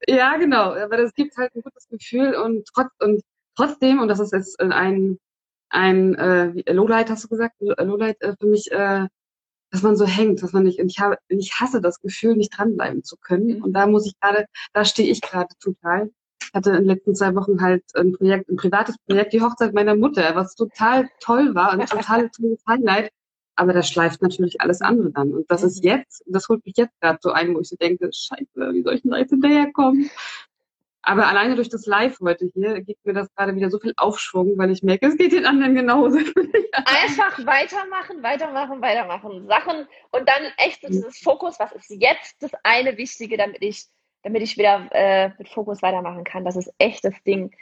[0.09, 0.73] ja, genau.
[0.75, 3.23] Aber das gibt halt ein gutes Gefühl und trotz und
[3.57, 5.19] trotzdem, und das ist jetzt ein
[5.71, 9.07] ein äh, Lowlight, hast du gesagt, Lowlight äh, für mich, äh,
[9.71, 12.57] dass man so hängt, dass man nicht, und ich habe, ich hasse das Gefühl, nicht
[12.57, 13.59] dranbleiben zu können.
[13.59, 13.65] Mhm.
[13.65, 16.11] Und da muss ich gerade, da stehe ich gerade total.
[16.43, 19.75] Ich hatte in den letzten zwei Wochen halt ein Projekt, ein privates Projekt, die Hochzeit
[19.75, 23.11] meiner Mutter, was total toll war und total tolles Highlight.
[23.57, 25.35] Aber das schleift natürlich alles andere dann.
[25.35, 25.91] Und das ist Mhm.
[25.91, 28.95] jetzt, das holt mich jetzt gerade so ein, wo ich so denke, scheiße, wie soll
[28.95, 30.11] ich denn da jetzt hinterherkommen?
[31.03, 34.59] Aber alleine durch das Live heute hier gibt mir das gerade wieder so viel Aufschwung,
[34.59, 36.19] weil ich merke, es geht den anderen genauso.
[36.73, 39.47] Einfach weitermachen, weitermachen, weitermachen.
[39.47, 43.87] Sachen und dann echt so dieses Fokus, was ist jetzt das eine Wichtige, damit ich
[44.23, 46.45] damit ich wieder äh, mit Fokus weitermachen kann.
[46.45, 47.55] Das ist echt das Ding.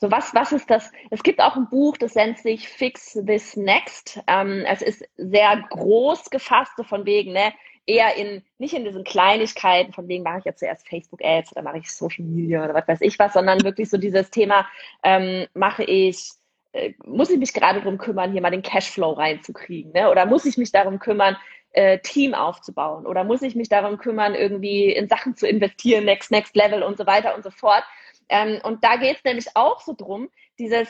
[0.00, 0.90] So, was, was ist das?
[1.10, 4.20] Es gibt auch ein Buch, das nennt sich Fix This Next.
[4.26, 7.54] Ähm, es ist sehr groß gefasst, so von wegen, ne,
[7.86, 11.78] eher in, nicht in diesen Kleinigkeiten, von wegen mache ich jetzt zuerst Facebook-Ads oder mache
[11.78, 14.66] ich Social Media oder was weiß ich was, sondern wirklich so dieses Thema,
[15.02, 16.30] ähm, mache ich,
[16.72, 20.10] äh, muss ich mich gerade darum kümmern, hier mal den Cashflow reinzukriegen, ne?
[20.10, 21.36] Oder muss ich mich darum kümmern,
[21.72, 23.06] äh, Team aufzubauen?
[23.06, 26.96] Oder muss ich mich darum kümmern, irgendwie in Sachen zu investieren, next, next level und
[26.96, 27.84] so weiter und so fort?
[28.28, 30.88] Ähm, und da geht es nämlich auch so drum, dieses,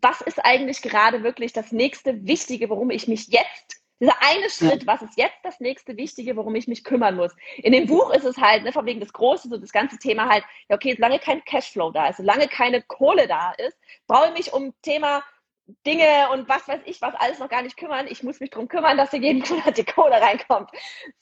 [0.00, 4.86] was ist eigentlich gerade wirklich das nächste Wichtige, worum ich mich jetzt dieser eine Schritt,
[4.86, 7.34] was ist jetzt das nächste Wichtige, worum ich mich kümmern muss?
[7.58, 10.28] In dem Buch ist es halt, ne, von wegen das Große, so das ganze Thema
[10.28, 14.38] halt, ja, okay, solange kein Cashflow da ist, solange keine Kohle da ist, brauche ich
[14.38, 15.22] mich um Thema
[15.86, 18.06] Dinge und was weiß ich, was alles noch gar nicht kümmern.
[18.08, 20.70] Ich muss mich darum kümmern, dass hier jeden Monat die Kohle reinkommt.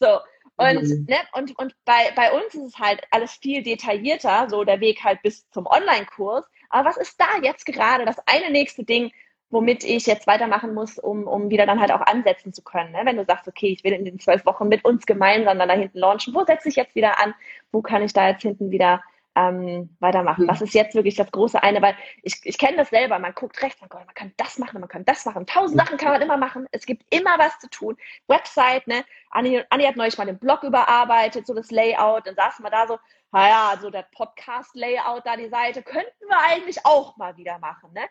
[0.01, 0.21] So.
[0.57, 1.07] Und, mhm.
[1.09, 5.05] ne, und, und bei, bei uns ist es halt alles viel detaillierter, so der Weg
[5.05, 6.45] halt bis zum Online-Kurs.
[6.71, 9.13] Aber was ist da jetzt gerade das eine nächste Ding,
[9.51, 12.93] womit ich jetzt weitermachen muss, um, um wieder dann halt auch ansetzen zu können.
[12.93, 13.01] Ne?
[13.05, 15.75] Wenn du sagst, okay, ich will in den zwölf Wochen mit uns gemeinsam dann da
[15.75, 17.35] hinten launchen, wo setze ich jetzt wieder an?
[17.73, 19.03] Wo kann ich da jetzt hinten wieder
[19.35, 20.45] ähm, weitermachen?
[20.45, 20.49] Mhm.
[20.49, 21.81] Was ist jetzt wirklich das große eine?
[21.81, 24.89] Weil ich, ich kenne das selber, man guckt rechts, man, man kann das machen, man
[24.89, 25.47] kann das machen.
[25.47, 26.67] Tausend Sachen kann man immer machen.
[26.71, 27.97] Es gibt immer was zu tun.
[28.27, 29.03] Website, ne?
[29.31, 32.27] Anni, Anni hat neulich mal den Blog überarbeitet, so das Layout.
[32.27, 32.99] Dann saßen wir da so,
[33.33, 38.03] naja, so der Podcast-Layout da, die Seite, könnten wir eigentlich auch mal wieder machen, ne?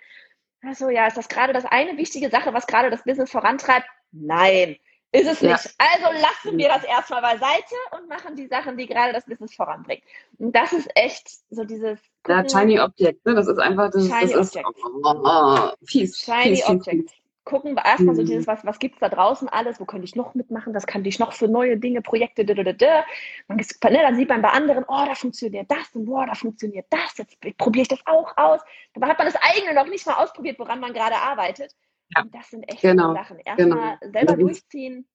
[0.67, 3.87] Also ja, ist das gerade das eine wichtige Sache, was gerade das Business vorantreibt?
[4.11, 4.75] Nein,
[5.13, 5.53] ist es ja.
[5.53, 5.73] nicht.
[5.77, 10.03] Also lassen wir das erstmal beiseite und machen die Sachen, die gerade das Business voranbringen.
[10.39, 11.99] Und das ist echt so dieses.
[12.27, 13.35] Ja, Shiny Object, ne?
[13.35, 14.67] Das ist einfach das, Shiny das Object.
[14.77, 16.19] ist oh, oh, oh, fies.
[16.19, 17.11] Shiny fies, Object.
[17.11, 18.27] Fies gucken erstmal so mhm.
[18.27, 21.17] dieses, was, was gibt's da draußen alles, wo könnte ich noch mitmachen, was kann ich
[21.17, 23.05] noch für neue Dinge, Projekte, da, da, da.
[23.47, 23.65] Man, ne,
[24.01, 27.37] dann sieht man bei anderen, oh, da funktioniert das und boah, da funktioniert das, jetzt
[27.57, 28.59] probiere ich das auch aus.
[28.93, 31.73] Dabei hat man das eigene noch nicht mal ausprobiert, woran man gerade arbeitet.
[32.15, 32.23] Ja.
[32.23, 33.13] Und das sind echt genau.
[33.13, 33.39] Sachen.
[33.39, 34.11] Erstmal genau.
[34.11, 35.07] selber durchziehen,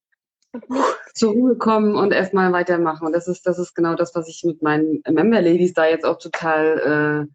[1.15, 3.07] zur Ruhe kommen und erstmal weitermachen.
[3.07, 6.19] Und das ist, das ist genau das, was ich mit meinen Member-Ladies da jetzt auch
[6.19, 7.33] total äh,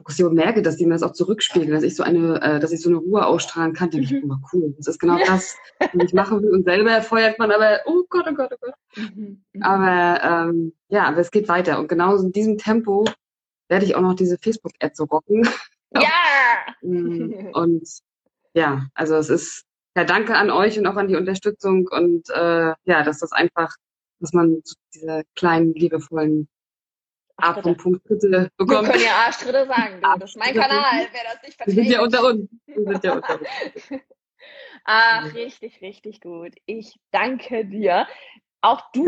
[0.00, 2.80] Fokussierung merke, dass die mir das auch zurückspiegeln, dass ich so eine, äh, dass ich
[2.80, 4.30] so eine Ruhe ausstrahlen kann, denke ich, mhm.
[4.30, 4.74] oh, cool.
[4.78, 6.50] Das ist genau das, was ich machen will.
[6.50, 8.74] Und selber feuert man aber, oh Gott, oh Gott, oh Gott.
[8.96, 9.44] Mhm.
[9.52, 9.62] Mhm.
[9.62, 11.78] Aber ähm, ja, aber es geht weiter.
[11.78, 13.04] Und genau in diesem Tempo
[13.68, 15.42] werde ich auch noch diese Facebook-Ad so rocken.
[15.94, 16.00] ja!
[16.82, 17.86] Mm, und
[18.54, 22.72] ja, also es ist ja danke an euch und auch an die Unterstützung und äh,
[22.84, 23.76] ja, dass das einfach,
[24.18, 24.62] dass man
[24.94, 26.48] diese kleinen liebevollen
[27.42, 27.52] A.
[27.52, 28.86] Punkt Dritte bekommen.
[28.86, 30.00] Wir können ja Arschtritte sagen.
[30.00, 30.08] Du.
[30.20, 31.76] Das ist mein Kanal, wer das nicht versteht.
[31.76, 32.50] Wir sind ja unter uns.
[32.66, 33.48] Wir sind ja unter uns.
[34.84, 36.54] Ach, richtig, richtig gut.
[36.66, 38.06] Ich danke dir.
[38.62, 39.04] Auch du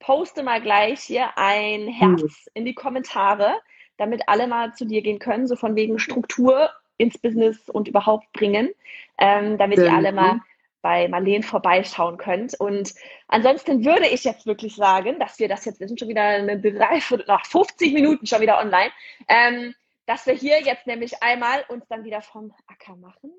[0.00, 2.50] poste mal gleich hier ein Herz mhm.
[2.54, 3.54] in die Kommentare,
[3.96, 8.32] damit alle mal zu dir gehen können, so von wegen Struktur ins Business und überhaupt
[8.32, 8.70] bringen,
[9.18, 10.40] ähm, damit ihr alle mal
[10.88, 12.58] bei Marleen vorbeischauen könnt.
[12.58, 12.94] Und
[13.26, 16.58] ansonsten würde ich jetzt wirklich sagen, dass wir das jetzt, wir sind schon wieder eine
[16.58, 18.90] Dreiviertel, nach 50 Minuten schon wieder online,
[19.28, 19.74] ähm,
[20.06, 23.32] dass wir hier jetzt nämlich einmal uns dann wieder vom Acker machen.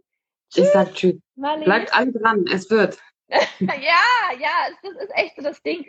[0.54, 1.16] Tschüss, ich sag tschüss.
[1.38, 1.64] Marleen.
[1.64, 3.00] Bleibt alle dran, es wird.
[3.30, 5.88] ja, ja, das ist echt so das Ding.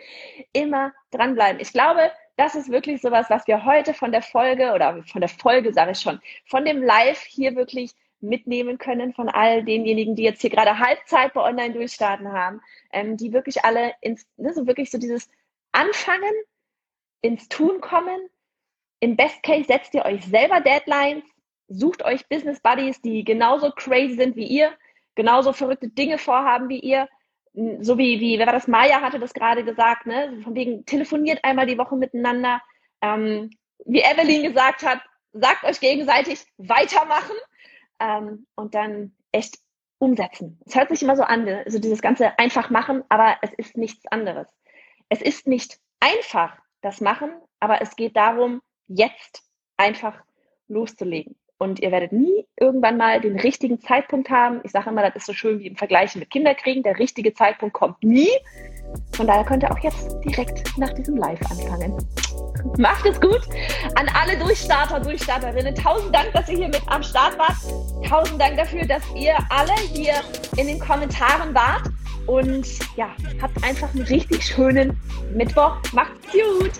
[0.53, 1.61] Immer dranbleiben.
[1.61, 5.29] Ich glaube, das ist wirklich sowas, was wir heute von der Folge oder von der
[5.29, 10.23] Folge, sage ich schon, von dem Live hier wirklich mitnehmen können von all denjenigen, die
[10.23, 12.61] jetzt hier gerade Halbzeit bei Online durchstarten haben,
[12.91, 15.29] ähm, die wirklich alle ins, ne, so wirklich so dieses
[15.71, 16.33] Anfangen,
[17.21, 18.19] ins Tun kommen.
[18.99, 21.23] Im Best Case setzt ihr euch selber Deadlines,
[21.67, 24.73] sucht euch Business Buddies, die genauso crazy sind wie ihr,
[25.15, 27.07] genauso verrückte Dinge vorhaben wie ihr.
[27.53, 28.67] So wie, wie, wer war das?
[28.67, 30.39] Maya hatte das gerade gesagt, ne?
[30.43, 32.61] Von wegen, telefoniert einmal die Woche miteinander.
[33.01, 33.49] Ähm,
[33.85, 35.01] wie Evelyn gesagt hat,
[35.33, 37.35] sagt euch gegenseitig weitermachen
[38.01, 39.59] ähm, und dann echt
[39.99, 40.59] umsetzen.
[40.65, 44.05] Es hört sich immer so an, also dieses ganze einfach machen, aber es ist nichts
[44.07, 44.47] anderes.
[45.09, 49.43] Es ist nicht einfach, das Machen, aber es geht darum, jetzt
[49.77, 50.19] einfach
[50.67, 51.35] loszulegen.
[51.59, 54.61] Und ihr werdet nie irgendwann mal den richtigen Zeitpunkt haben.
[54.63, 56.81] Ich sage immer, das ist so schön wie im Vergleich mit Kinderkriegen.
[56.81, 58.29] Der richtige Zeitpunkt kommt nie.
[59.13, 61.95] Von daher könnt ihr auch jetzt direkt nach diesem Live anfangen.
[62.77, 63.41] Macht es gut.
[63.95, 67.57] An alle Durchstarter, Durchstarterinnen, tausend Dank, dass ihr hier mit am Start wart.
[68.07, 70.13] Tausend Dank dafür, dass ihr alle hier
[70.57, 71.83] in den Kommentaren wart.
[72.27, 73.09] Und ja,
[73.41, 74.99] habt einfach einen richtig schönen
[75.33, 75.77] Mittwoch.
[75.91, 76.71] Macht's gut.